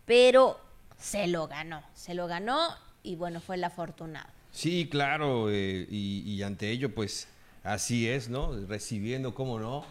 [0.10, 0.60] pero
[0.98, 2.70] se lo ganó, se lo ganó
[3.04, 4.28] y bueno, fue el afortunado.
[4.52, 7.28] Sí, claro, eh, y, ante ello, pues
[7.64, 8.56] así es, ¿no?
[8.66, 9.86] Recibiendo, cómo no,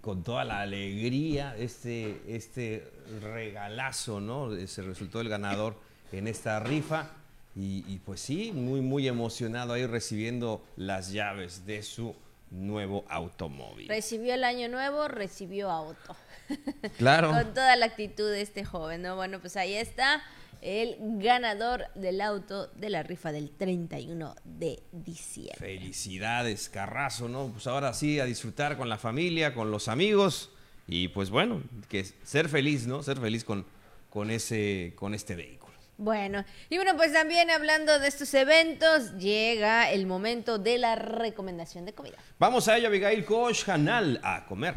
[0.00, 4.50] con toda la alegría este, este regalazo, ¿no?
[4.66, 5.76] Se resultó el ganador
[6.10, 7.10] en esta rifa.
[7.54, 12.16] Y, y, pues sí, muy, muy emocionado ahí recibiendo las llaves de su
[12.52, 13.88] nuevo automóvil.
[13.88, 16.16] Recibió el año nuevo, recibió auto.
[16.98, 17.30] Claro.
[17.30, 19.16] Con toda la actitud de este joven, ¿no?
[19.16, 20.22] Bueno, pues ahí está
[20.60, 25.56] el ganador del auto de la rifa del 31 de diciembre.
[25.58, 27.48] Felicidades, Carrazo, ¿no?
[27.48, 30.50] Pues ahora sí, a disfrutar con la familia, con los amigos
[30.86, 33.02] y pues bueno, que ser feliz, ¿no?
[33.02, 33.66] Ser feliz con,
[34.10, 35.61] con, ese, con este vehículo.
[36.02, 41.84] Bueno, y bueno, pues también hablando de estos eventos, llega el momento de la recomendación
[41.84, 42.16] de comida.
[42.40, 44.74] Vamos a ello, Abigail Koch, Hanal, a comer.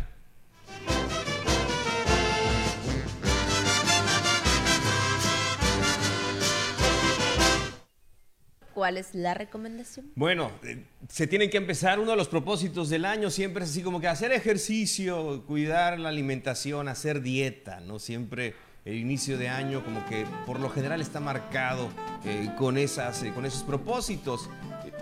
[8.75, 10.11] ¿Cuál es la recomendación?
[10.15, 11.97] Bueno, eh, se tienen que empezar.
[11.97, 16.09] Uno de los propósitos del año siempre es así como que hacer ejercicio, cuidar la
[16.09, 17.97] alimentación, hacer dieta, ¿no?
[17.97, 18.53] Siempre
[18.85, 21.89] el inicio de año como que por lo general está marcado
[22.23, 24.47] eh, con, esas, eh, con esos propósitos.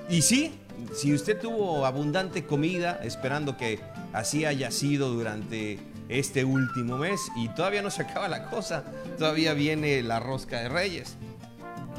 [0.09, 0.57] Y sí,
[0.95, 3.79] si usted tuvo abundante comida, esperando que
[4.13, 8.85] así haya sido durante este último mes y todavía no se acaba la cosa,
[9.17, 11.17] todavía viene la rosca de reyes.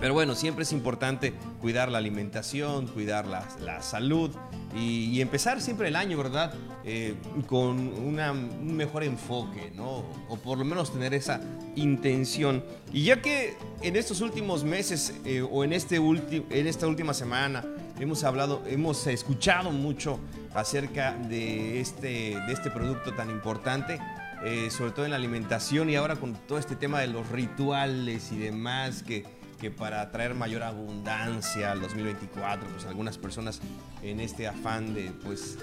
[0.04, 4.30] Pero bueno, siempre es importante cuidar la alimentación, cuidar la, la salud
[4.76, 6.52] y, empezar siempre el año, ¿verdad?
[6.84, 7.14] Eh,
[7.46, 10.04] con un mejor enfoque, ¿no?
[10.28, 11.40] O por lo menos tener esa
[11.74, 12.62] intención.
[12.92, 17.64] Y ya que en estos últimos meses eh, o en, este en esta última semana
[17.98, 20.20] hemos hablado, hemos escuchado mucho
[20.54, 23.98] acerca de este, de este producto tan importante,
[24.44, 28.32] eh, sobre todo en la alimentación y ahora con todo este tema de los rituales
[28.32, 33.60] y demás que que para traer mayor abundancia al 2024, pues algunas personas
[34.02, 35.58] en este afán de, pues,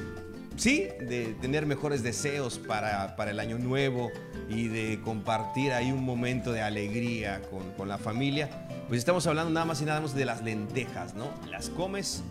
[0.55, 4.09] sí, de tener mejores deseos para, para el año nuevo
[4.49, 8.49] y de compartir ahí un momento de alegría con, con la familia,
[8.87, 11.29] pues estamos hablando nada más y nada más de las lentejas, ¿no?
[11.49, 12.23] Las comes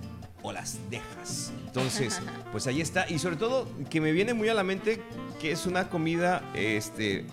[0.42, 1.52] o las dejas.
[1.66, 2.20] Entonces,
[2.52, 3.08] pues ahí está.
[3.08, 5.00] Y sobre todo, que me viene muy a la mente
[5.40, 7.24] que es una comida, este,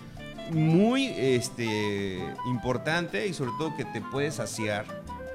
[0.50, 4.84] muy este, importante y sobre todo que te puedes saciar.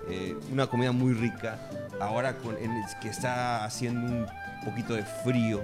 [0.09, 1.59] Eh, una comida muy rica.
[2.01, 2.57] Ahora con,
[3.01, 4.25] que está haciendo un
[4.65, 5.63] poquito de frío,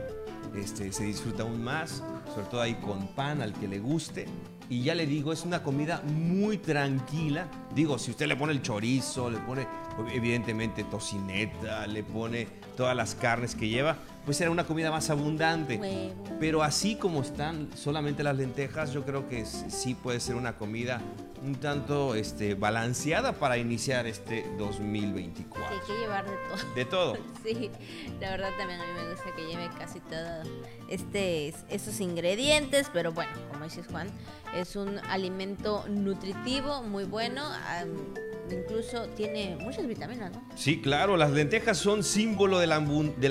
[0.56, 4.28] este, se disfruta aún más, sobre todo ahí con pan al que le guste.
[4.70, 7.48] Y ya le digo, es una comida muy tranquila.
[7.74, 9.68] Digo, si usted le pone el chorizo, le pone
[10.14, 13.98] evidentemente tocineta, le pone todas las carnes que lleva,
[14.30, 15.78] pues será una comida más abundante.
[15.78, 16.14] Huevo.
[16.40, 21.02] Pero así como están solamente las lentejas, yo creo que sí puede ser una comida
[21.44, 25.68] un tanto este, balanceada para iniciar este 2024.
[25.68, 26.74] Sí, hay que llevar de todo.
[26.76, 27.18] De todo.
[27.44, 27.72] Sí,
[28.20, 30.48] la verdad también a mí me gusta que lleve casi todos
[30.90, 34.10] este, esos ingredientes, pero bueno, como dices Juan,
[34.54, 37.42] es un alimento nutritivo muy bueno.
[37.84, 40.42] Um, incluso tiene muchas vitaminas, ¿no?
[40.56, 42.76] Sí, claro, las lentejas son símbolo de la,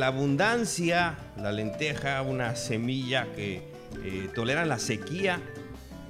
[0.06, 1.18] abundancia.
[1.36, 3.62] La lenteja, una semilla que
[4.04, 5.40] eh, tolera la sequía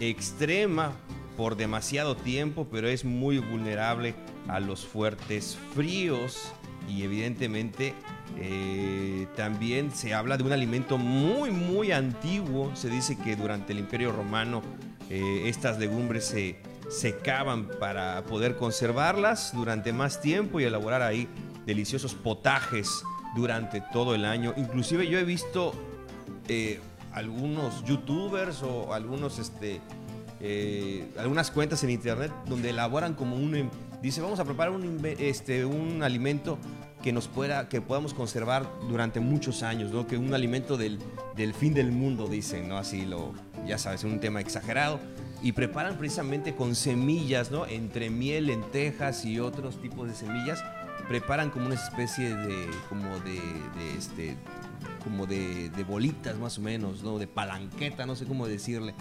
[0.01, 0.92] extrema
[1.37, 4.14] por demasiado tiempo, pero es muy vulnerable
[4.49, 6.53] a los fuertes fríos
[6.88, 7.94] y evidentemente
[8.38, 12.75] eh, también se habla de un alimento muy muy antiguo.
[12.75, 14.62] Se dice que durante el Imperio Romano
[15.11, 16.57] eh, estas legumbres se
[16.88, 21.29] secaban para poder conservarlas durante más tiempo y elaborar ahí
[21.66, 23.03] deliciosos potajes
[23.37, 24.55] durante todo el año.
[24.57, 25.72] Inclusive yo he visto
[26.48, 26.81] eh,
[27.12, 29.81] algunos youtubers o algunos este,
[30.40, 33.70] eh, algunas cuentas en internet donde elaboran como un
[34.01, 36.59] dice vamos a preparar un, este, un alimento
[37.03, 40.98] que nos pueda que podamos conservar durante muchos años no que un alimento del,
[41.37, 43.33] del fin del mundo dicen no así lo
[43.66, 45.01] ya sabes un tema exagerado
[45.42, 50.62] y preparan precisamente con semillas no entre miel lentejas y otros tipos de semillas
[51.09, 53.40] preparan como una especie de como de,
[53.96, 54.37] este
[55.03, 57.18] como de, bolitas más o menos, ¿no?
[57.18, 58.94] De palanqueta, no sé cómo decirle.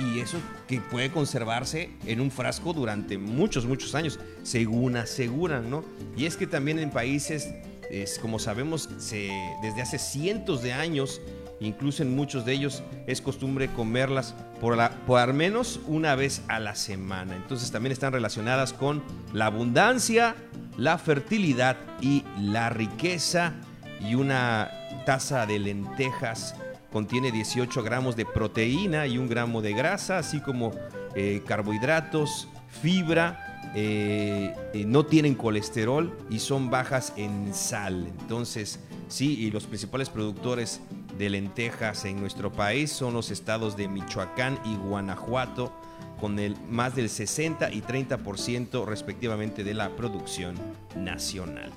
[0.00, 5.84] Y eso que puede conservarse en un frasco durante muchos, muchos años, según aseguran, ¿no?
[6.16, 7.54] Y es que también en países,
[7.88, 9.30] es, como sabemos, se,
[9.62, 11.20] desde hace cientos de años,
[11.60, 16.74] incluso en muchos de ellos, es costumbre comerlas por, al menos una vez a la
[16.74, 17.36] semana.
[17.36, 19.02] Entonces también están relacionadas con
[19.32, 20.34] la abundancia,
[20.76, 23.54] la fertilidad y la riqueza
[24.00, 24.70] y una
[25.06, 26.54] taza de lentejas
[26.92, 30.72] contiene 18 gramos de proteína y un gramo de grasa, así como
[31.16, 38.06] eh, carbohidratos, fibra, eh, eh, no tienen colesterol y son bajas en sal.
[38.20, 38.78] Entonces,
[39.08, 40.80] sí, y los principales productores
[41.18, 45.72] de lentejas en nuestro país son los estados de Michoacán y Guanajuato,
[46.20, 50.54] con el más del 60 y 30% respectivamente de la producción
[50.96, 51.70] nacional.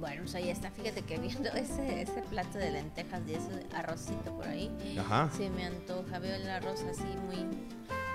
[0.00, 0.70] Bueno, pues ahí está.
[0.70, 5.30] Fíjate que viendo ese, ese plato de lentejas y ese arrocito por ahí, Ajá.
[5.36, 6.18] se me antoja.
[6.18, 7.36] Veo el arroz así muy,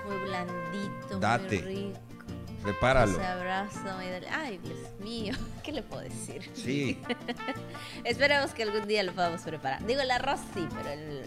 [0.06, 1.62] muy blandito, Date.
[1.62, 1.98] muy rico.
[2.62, 3.12] Prepáralo.
[3.12, 6.48] Ese abrazo y dale- Ay, Dios mío, ¿qué le puedo decir?
[6.54, 7.00] Sí.
[8.04, 9.84] Esperemos que algún día lo podamos preparar.
[9.86, 11.22] Digo, el arroz sí, pero el-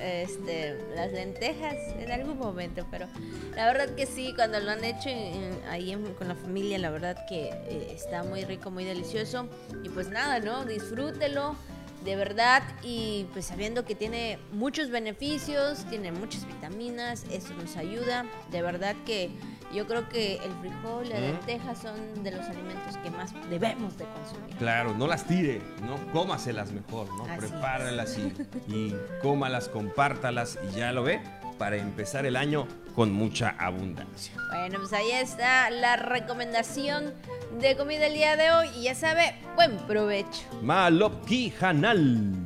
[0.00, 2.86] este, las lentejas en algún momento.
[2.90, 3.06] Pero
[3.54, 6.90] la verdad que sí, cuando lo han hecho en- ahí en- con la familia, la
[6.90, 9.48] verdad que eh, está muy rico, muy delicioso.
[9.82, 10.64] Y pues nada, ¿no?
[10.64, 11.56] Disfrútelo
[12.04, 18.24] de verdad y pues sabiendo que tiene muchos beneficios, tiene muchas vitaminas, eso nos ayuda.
[18.52, 19.30] De verdad que
[19.72, 24.04] yo creo que el frijol, la lenteja son de los alimentos que más debemos de
[24.04, 24.56] consumir.
[24.56, 26.12] Claro, no las tire, ¿no?
[26.12, 27.24] Cómaselas mejor, ¿no?
[27.24, 27.46] Así.
[27.46, 28.32] Prepáralas y,
[28.72, 31.20] y cómalas, compártalas y ya lo ve,
[31.58, 34.34] para empezar el año con mucha abundancia.
[34.50, 37.12] Bueno, pues ahí está la recomendación
[37.60, 40.42] de comida el día de hoy y ya sabe, buen provecho.
[40.62, 42.45] Malopki Hanal.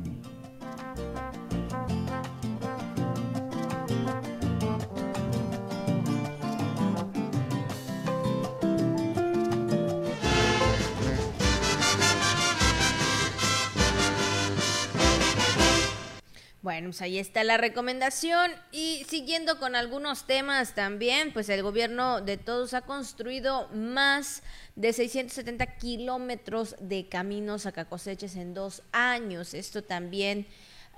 [16.61, 22.21] Bueno, pues ahí está la recomendación y siguiendo con algunos temas también, pues el gobierno
[22.21, 24.43] de todos ha construido más
[24.75, 29.55] de 670 kilómetros de caminos a cosechas en dos años.
[29.55, 30.45] Esto también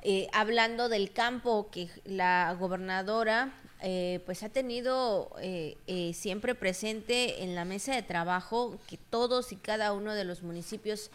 [0.01, 3.53] eh, hablando del campo que la gobernadora
[3.85, 9.51] eh, pues ha tenido eh, eh, siempre presente en la mesa de trabajo que todos
[9.51, 11.11] y cada uno de los municipios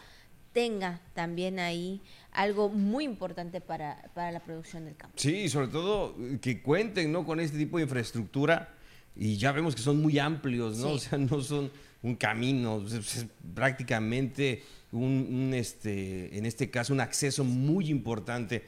[0.53, 5.15] tenga también ahí algo muy importante para, para la producción del campo.
[5.17, 7.25] Sí, y sobre todo que cuenten ¿no?
[7.25, 8.73] con este tipo de infraestructura
[9.15, 10.89] y ya vemos que son muy amplios, ¿no?
[10.89, 10.93] Sí.
[10.95, 11.71] O sea, no son
[12.01, 18.63] un camino, es, es prácticamente un, un, este, en este caso, un acceso muy importante,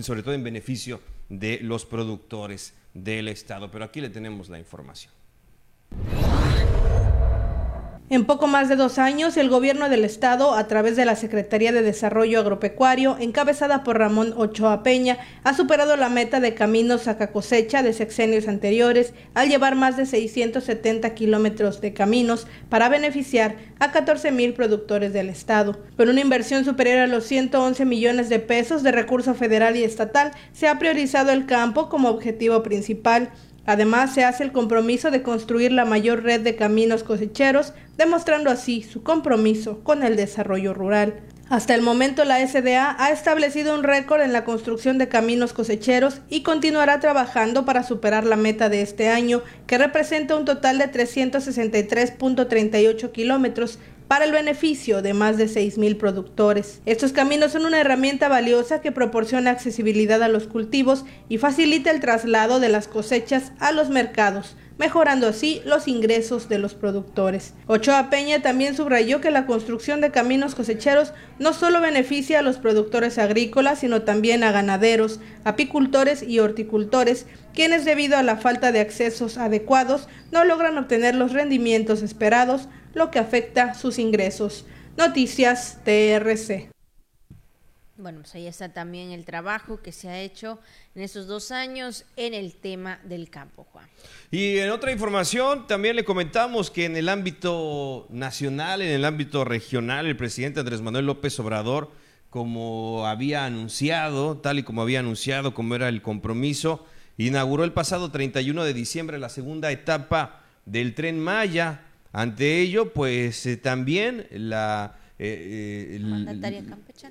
[0.00, 3.70] sobre todo en beneficio de los productores del Estado.
[3.70, 5.12] Pero aquí le tenemos la información.
[8.08, 11.72] En poco más de dos años, el gobierno del estado, a través de la Secretaría
[11.72, 17.16] de Desarrollo Agropecuario, encabezada por Ramón Ochoa Peña, ha superado la meta de caminos a
[17.32, 23.90] cosecha de sexenios anteriores, al llevar más de 670 kilómetros de caminos para beneficiar a
[23.90, 25.76] 14 mil productores del estado.
[25.96, 30.30] Con una inversión superior a los 111 millones de pesos de recurso federal y estatal,
[30.52, 33.32] se ha priorizado el campo como objetivo principal.
[33.66, 38.82] Además, se hace el compromiso de construir la mayor red de caminos cosecheros, demostrando así
[38.82, 41.20] su compromiso con el desarrollo rural.
[41.48, 46.20] Hasta el momento, la SDA ha establecido un récord en la construcción de caminos cosecheros
[46.28, 50.90] y continuará trabajando para superar la meta de este año, que representa un total de
[50.90, 56.80] 363.38 kilómetros para el beneficio de más de 6.000 productores.
[56.86, 62.00] Estos caminos son una herramienta valiosa que proporciona accesibilidad a los cultivos y facilita el
[62.00, 67.54] traslado de las cosechas a los mercados, mejorando así los ingresos de los productores.
[67.66, 72.58] Ochoa Peña también subrayó que la construcción de caminos cosecheros no solo beneficia a los
[72.58, 78.80] productores agrícolas, sino también a ganaderos, apicultores y horticultores, quienes debido a la falta de
[78.80, 84.64] accesos adecuados no logran obtener los rendimientos esperados, lo que afecta sus ingresos.
[84.96, 86.70] Noticias TRC.
[87.98, 90.58] Bueno, pues ahí está también el trabajo que se ha hecho
[90.94, 93.86] en esos dos años en el tema del campo, Juan.
[94.30, 99.44] Y en otra información, también le comentamos que en el ámbito nacional, en el ámbito
[99.44, 101.90] regional, el presidente Andrés Manuel López Obrador,
[102.30, 106.86] como había anunciado, tal y como había anunciado, como era el compromiso,
[107.18, 111.82] inauguró el pasado 31 de diciembre la segunda etapa del tren Maya.
[112.12, 114.96] Ante ello, pues eh, también la...
[115.18, 116.64] eh, eh, Mandataria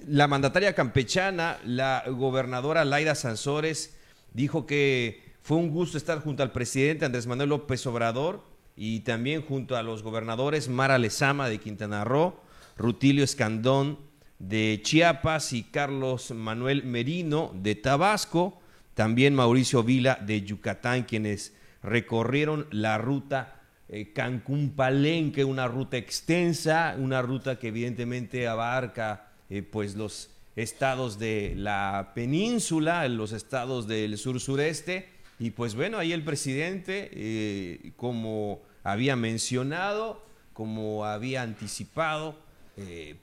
[0.07, 3.95] la mandataria campechana, la gobernadora Laida Sansores,
[4.33, 8.43] dijo que fue un gusto estar junto al presidente Andrés Manuel López Obrador
[8.75, 12.35] y también junto a los gobernadores Mara Lezama de Quintana Roo,
[12.77, 13.99] Rutilio Escandón
[14.39, 18.59] de Chiapas y Carlos Manuel Merino de Tabasco,
[18.93, 23.54] también Mauricio Vila de Yucatán, quienes recorrieron la ruta
[23.87, 31.53] eh, Cancún-Palenque, una ruta extensa, una ruta que evidentemente abarca eh, pues los estados de
[31.55, 39.15] la península, los estados del sur-sureste, y pues bueno, ahí el presidente, eh, como había
[39.15, 40.23] mencionado,
[40.53, 42.43] como había anticipado,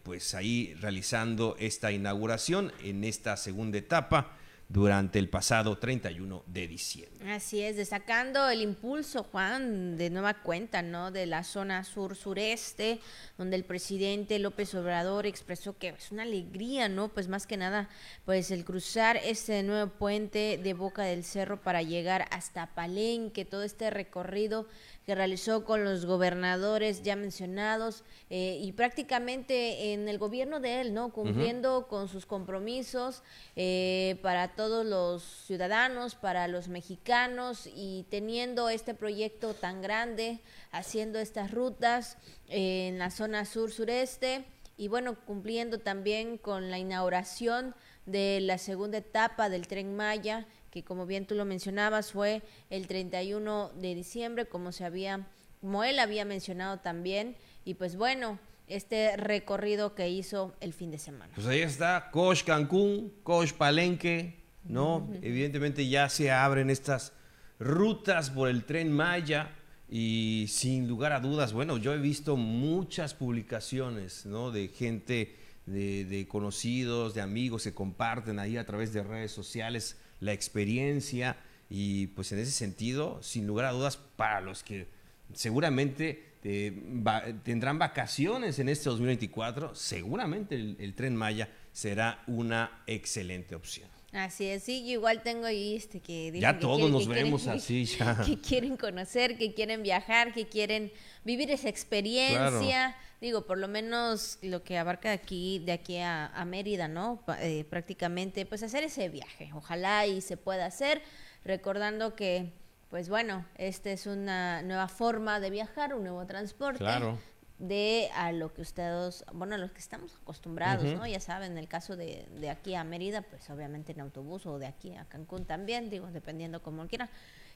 [0.03, 4.39] pues ahí realizando esta inauguración en esta segunda etapa
[4.73, 7.31] durante el pasado 31 de diciembre.
[7.31, 11.11] Así es, destacando el impulso, Juan, de nueva cuenta, ¿no?
[11.11, 12.99] De la zona sur-sureste,
[13.37, 17.09] donde el presidente López Obrador expresó que es una alegría, ¿no?
[17.09, 17.91] Pues más que nada,
[18.25, 23.65] pues el cruzar este nuevo puente de Boca del Cerro para llegar hasta Palenque, todo
[23.65, 24.67] este recorrido
[25.07, 30.95] que realizó con los gobernadores ya mencionados eh, y prácticamente en el gobierno de él,
[30.95, 31.13] ¿no?
[31.13, 33.23] Cumpliendo con sus compromisos
[33.57, 40.41] eh, para todos los ciudadanos, para los mexicanos y teniendo este proyecto tan grande,
[40.71, 42.17] haciendo estas rutas
[42.49, 44.45] eh, en la zona sur-sureste
[44.77, 47.75] y bueno, cumpliendo también con la inauguración
[48.07, 52.87] de la segunda etapa del tren Maya que como bien tú lo mencionabas fue el
[52.87, 55.29] 31 de diciembre, como se había,
[55.61, 60.99] como él había mencionado también, y pues bueno, este recorrido que hizo el fin de
[60.99, 61.31] semana.
[61.35, 65.11] Pues ahí está, Coach Cancún, Coach Palenque, ¿no?
[65.21, 67.13] Evidentemente ya se abren estas
[67.59, 69.55] rutas por el tren Maya
[69.91, 74.51] y sin lugar a dudas, bueno, yo he visto muchas publicaciones, ¿no?
[74.51, 79.99] De gente, de, de conocidos, de amigos que comparten ahí a través de redes sociales
[80.23, 81.37] la experiencia
[81.69, 84.87] y pues en ese sentido, sin lugar a dudas, para los que
[85.35, 93.89] seguramente eh, tendrán vacaciones en este 2024, seguramente el, tren Maya será una excelente opción.
[94.13, 98.23] Así es, sí, yo igual tengo ahí este que ya todos nos vemos así ya.
[98.25, 100.93] que quieren conocer, que quieren viajar, que quieren
[101.25, 102.95] vivir esa experiencia.
[103.23, 107.23] Digo, por lo menos lo que abarca de aquí, de aquí a, Mérida, ¿no?
[107.39, 109.53] Eh, prácticamente, pues hacer ese viaje.
[109.55, 111.01] Ojalá y se pueda hacer,
[111.45, 112.53] recordando que,
[112.91, 116.79] pues bueno, esta es una nueva forma de viajar, un nuevo transporte.
[116.79, 117.17] Claro
[117.61, 121.07] de a lo que ustedes, bueno, a los que estamos acostumbrados, ¿no?
[121.07, 124.59] Ya saben, en el caso de, de aquí a Mérida, pues obviamente en autobús o
[124.59, 127.09] de aquí a Cancún también, digo, dependiendo como quieran.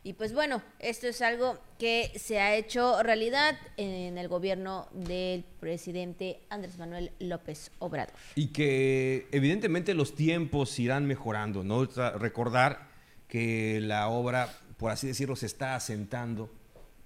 [0.07, 5.42] Y pues bueno, esto es algo que se ha hecho realidad en el gobierno del
[5.59, 8.14] presidente Andrés Manuel López Obrador.
[8.36, 11.86] Y que evidentemente los tiempos irán mejorando, ¿no?
[12.20, 12.86] Recordar
[13.26, 16.52] que la obra, por así decirlo, se está asentando.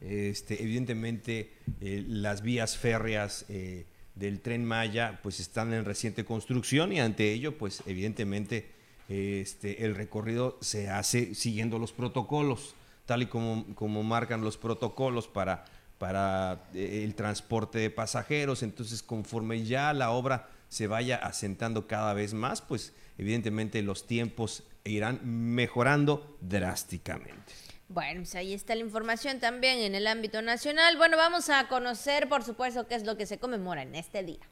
[0.03, 6.93] Este, evidentemente eh, las vías férreas eh, del tren Maya pues están en reciente construcción
[6.93, 8.73] y ante ello pues evidentemente
[9.09, 12.75] este, el recorrido se hace siguiendo los protocolos
[13.11, 15.65] tal y como, como marcan los protocolos para,
[15.99, 18.63] para eh, el transporte de pasajeros.
[18.63, 24.63] Entonces, conforme ya la obra se vaya asentando cada vez más, pues evidentemente los tiempos
[24.85, 27.53] irán mejorando drásticamente.
[27.89, 30.97] Bueno, pues ahí está la información también en el ámbito nacional.
[30.97, 34.47] Bueno, vamos a conocer, por supuesto, qué es lo que se conmemora en este día.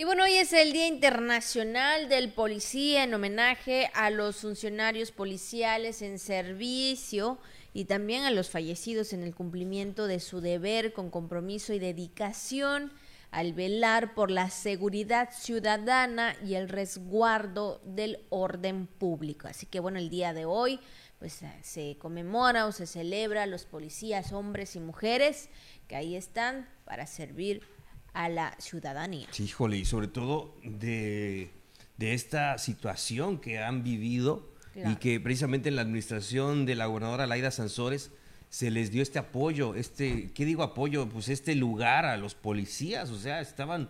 [0.00, 6.02] Y bueno, hoy es el Día Internacional del Policía en homenaje a los funcionarios policiales
[6.02, 7.40] en servicio
[7.74, 12.92] y también a los fallecidos en el cumplimiento de su deber con compromiso y dedicación
[13.32, 19.48] al velar por la seguridad ciudadana y el resguardo del orden público.
[19.48, 20.78] Así que bueno, el día de hoy
[21.18, 25.48] pues se conmemora o se celebra a los policías, hombres y mujeres
[25.88, 27.77] que ahí están para servir
[28.18, 29.28] a la ciudadanía.
[29.30, 31.52] Sí, híjole, y sobre todo de,
[32.00, 37.52] esta situación que han vivido y que precisamente en la administración de la gobernadora Laida
[37.52, 38.10] Sansores
[38.48, 41.08] se les dio este apoyo, este, ¿qué digo apoyo?
[41.08, 43.88] Pues este lugar a los policías, o sea, estaban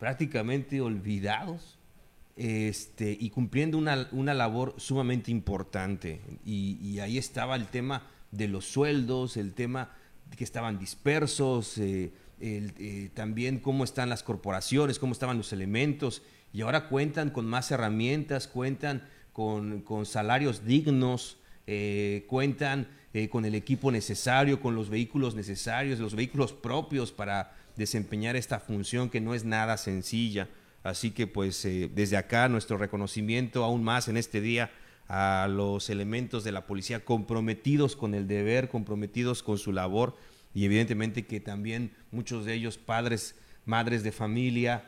[0.00, 1.78] prácticamente olvidados
[2.34, 6.20] este, y cumpliendo una, una labor sumamente importante.
[6.44, 9.92] Y, ahí estaba el tema de los sueldos, el tema
[10.28, 12.10] de que estaban dispersos, eh,
[12.40, 16.22] eh, también cómo están las corporaciones, cómo estaban los elementos,
[16.52, 23.54] y ahora cuentan con más herramientas, cuentan con, salarios dignos, eh, cuentan eh, con el
[23.54, 29.34] equipo necesario, con los vehículos necesarios, los vehículos propios para desempeñar esta función que no
[29.34, 30.48] es nada sencilla.
[30.82, 34.70] Así que pues desde acá nuestro reconocimiento aún más en este día
[35.08, 40.16] a los elementos de la policía comprometidos con el deber, comprometidos con su labor
[40.54, 43.34] y evidentemente que también muchos de ellos padres,
[43.64, 44.84] madres de familia,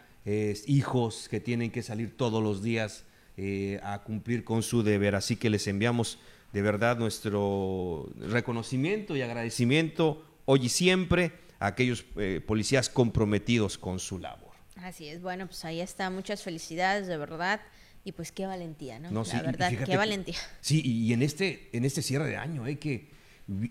[0.67, 3.05] hijos que tienen que salir todos los días
[3.37, 5.15] eh, a cumplir con su deber.
[5.15, 6.19] Así que les enviamos
[6.53, 13.99] de verdad nuestro reconocimiento y agradecimiento hoy y siempre a aquellos eh, policías comprometidos con
[13.99, 14.51] su labor.
[14.77, 17.61] Así es, bueno, pues ahí está, muchas felicidades de verdad.
[18.03, 19.11] Y pues qué valentía, ¿no?
[19.11, 20.37] La verdad, qué valentía.
[20.63, 23.11] Sí, y en este, en este cierre de año, hay que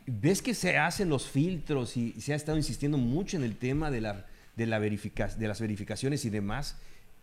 [0.05, 3.89] ves que se hacen los filtros y se ha estado insistiendo mucho en el tema
[3.89, 4.25] de, la,
[4.55, 6.75] de, la de las verificaciones y demás.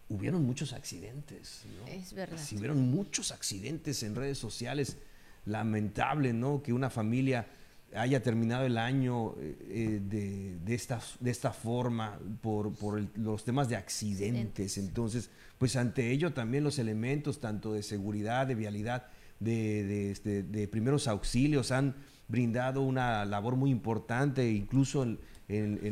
[0.09, 1.65] hubieron muchos accidentes.
[1.81, 1.93] ¿no?
[1.93, 2.39] Es verdad.
[2.43, 4.97] Sí, hubieron muchos accidentes en redes sociales.
[5.45, 6.63] Lamentable, ¿no?
[6.63, 7.47] Que una familia
[7.95, 13.09] haya terminado el año eh, eh, de, de, esta, de esta forma por, por el-
[13.17, 14.77] los temas de accidentes.
[14.77, 19.07] Entonces, pues ante ello también los elementos tanto de seguridad, de vialidad,
[19.39, 21.95] de, de, este, de primeros auxilios han
[22.29, 25.19] brindado una labor muy importante, incluso en,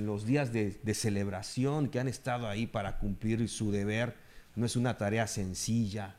[0.07, 4.15] los días de, de celebración que han estado ahí para cumplir su deber.
[4.57, 6.15] No es una tarea sencilla,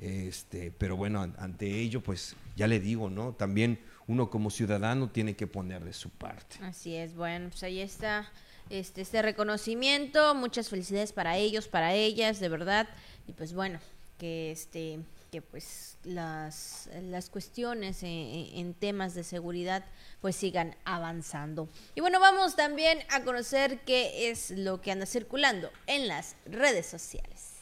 [0.00, 3.32] este, pero bueno, an- ante ello, pues ya le digo, ¿no?
[3.32, 6.56] También uno como ciudadano tiene que poner de su parte.
[6.62, 8.30] Así es, bueno, pues ahí está
[8.70, 12.88] este, este reconocimiento, muchas felicidades para ellos, para ellas, de verdad,
[13.26, 13.80] y pues bueno,
[14.18, 15.00] que este
[15.30, 19.84] que pues las, las cuestiones en, en temas de seguridad
[20.20, 21.68] pues sigan avanzando.
[21.94, 26.86] Y bueno, vamos también a conocer qué es lo que anda circulando en las redes
[26.86, 27.58] sociales.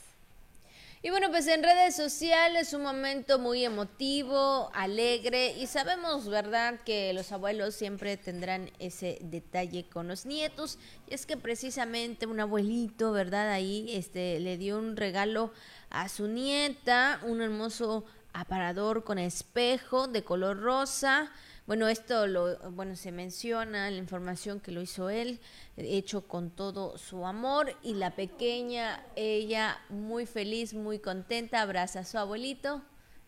[1.06, 7.12] Y bueno, pues en redes sociales un momento muy emotivo, alegre y sabemos, ¿verdad?, que
[7.12, 10.80] los abuelos siempre tendrán ese detalle con los nietos.
[11.06, 15.52] Y es que precisamente un abuelito, ¿verdad?, ahí este, le dio un regalo
[15.90, 21.30] a su nieta, un hermoso aparador con espejo de color rosa.
[21.66, 25.40] Bueno, esto lo, bueno, se menciona en la información que lo hizo él,
[25.76, 32.04] hecho con todo su amor y la pequeña, ella muy feliz, muy contenta, abraza a
[32.04, 32.82] su abuelito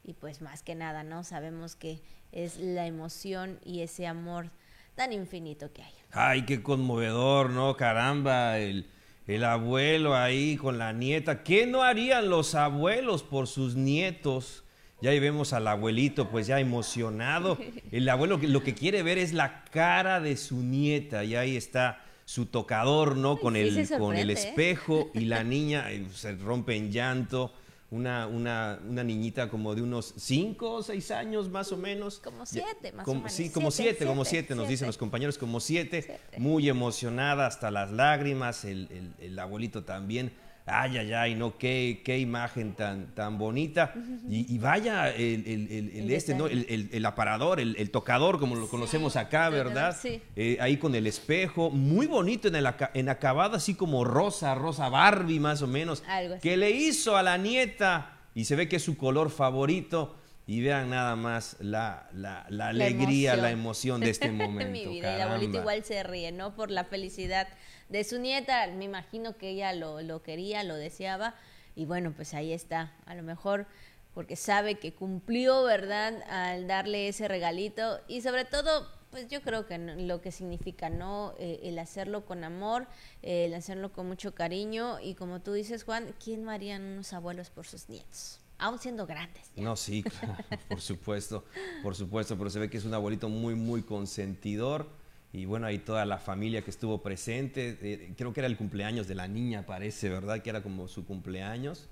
[0.04, 1.24] y pues más que nada, ¿no?
[1.24, 2.00] Sabemos que
[2.30, 4.50] es la emoción y ese amor
[4.94, 5.92] tan infinito que hay.
[6.12, 7.76] Ay, qué conmovedor, ¿no?
[7.76, 8.88] Caramba, el,
[9.28, 11.44] el abuelo ahí con la nieta.
[11.44, 14.64] ¿Qué no harían los abuelos por sus nietos?
[15.02, 17.58] Ya ahí vemos al abuelito pues ya emocionado.
[17.92, 22.02] El abuelo lo que quiere ver es la cara de su nieta y ahí está
[22.24, 23.36] su tocador, ¿no?
[23.36, 24.32] Con sí, el, con el ¿eh?
[24.32, 27.52] espejo y la niña eh, se rompe en llanto.
[27.91, 32.18] Una, una, una niñita como de unos 5 o 6 años más o menos.
[32.18, 33.32] Como Ya- siete, más o menos.
[33.32, 34.86] Sí, como Siete, 7, como siete, 7 nos dicen siete.
[34.89, 36.03] los compañeros, como 7.
[36.03, 36.39] Siete.
[36.39, 38.66] Muy emocionada hasta las lágrimas.
[38.66, 40.32] El, el- el abuelito también.
[40.70, 43.94] Ay, ay, ay, no, qué, qué imagen tan, tan bonita.
[44.28, 46.46] y, y vaya el, el- el- este, ¿no?
[46.46, 49.96] El, aparador, el, tocador, como lo conocemos acá, ¿verdad?
[50.00, 50.20] Sí.
[50.36, 54.88] Eh, ahí con el espejo, muy bonito en, el en acabado, así como rosa, rosa
[54.88, 56.42] Barbie más o menos, Algo así.
[56.42, 60.16] que le hizo a la nieta y se ve que es su color favorito.
[60.49, 64.72] Y vean nada más la, la- la alegría, la emoción de este momento.
[64.72, 65.59] Mi vida, y abuelito caramba.
[65.61, 66.55] igual se ríe, ¿no?
[66.57, 67.46] Por la felicidad
[67.90, 68.66] de su nieta.
[68.68, 71.34] Me imagino que ella lo, lo quería, lo deseaba.
[71.76, 72.94] Y bueno, pues ahí está.
[73.05, 73.66] A lo mejor
[74.14, 76.14] porque sabe que cumplió, ¿verdad?
[76.30, 78.01] Al darle ese regalito.
[78.09, 81.34] Y sobre todo, pues yo creo que lo que significa, ¿no?
[81.38, 82.86] Eh, el hacerlo con amor,
[83.22, 84.99] eh, el hacerlo con mucho cariño.
[84.99, 88.40] Y como tú dices, Juan, ¿quién no harían unos abuelos por sus nietos?
[88.59, 89.50] Aún siendo grandes.
[89.54, 89.62] ya.
[89.62, 90.36] No, sí, claro,
[90.68, 91.44] por supuesto,
[91.82, 94.90] por supuesto, pero se ve que es un abuelito muy, muy consentidor.
[95.32, 99.06] Y bueno, ahí toda la familia que estuvo presente, eh, creo que era el cumpleaños
[99.06, 100.40] de la niña, parece, ¿verdad?
[100.42, 101.88] Que era como su cumpleaños.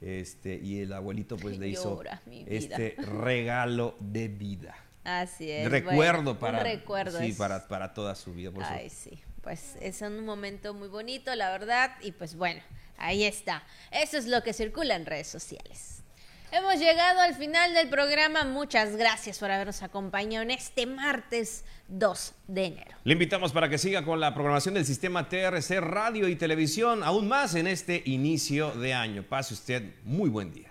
[0.00, 2.00] Este, y el abuelito pues le hizo
[2.46, 4.76] este regalo de vida.
[5.04, 5.70] Así es.
[5.70, 8.50] recuerdo bueno, para, recuerdo sí, es- para, para toda su vida.
[8.50, 9.20] Por Ay, sí.
[9.42, 11.92] Pues es un momento muy bonito, la verdad.
[12.02, 12.60] Y pues bueno,
[12.96, 13.62] ahí está.
[13.90, 15.97] Eso es lo que circula en redes sociales.
[16.50, 18.44] Hemos llegado al final del programa.
[18.44, 22.96] Muchas gracias por habernos acompañado en este martes 2 de enero.
[23.04, 27.28] Le invitamos para que siga con la programación del sistema TRC Radio y Televisión, aún
[27.28, 29.24] más en este inicio de año.
[29.24, 30.67] Pase usted muy buen día.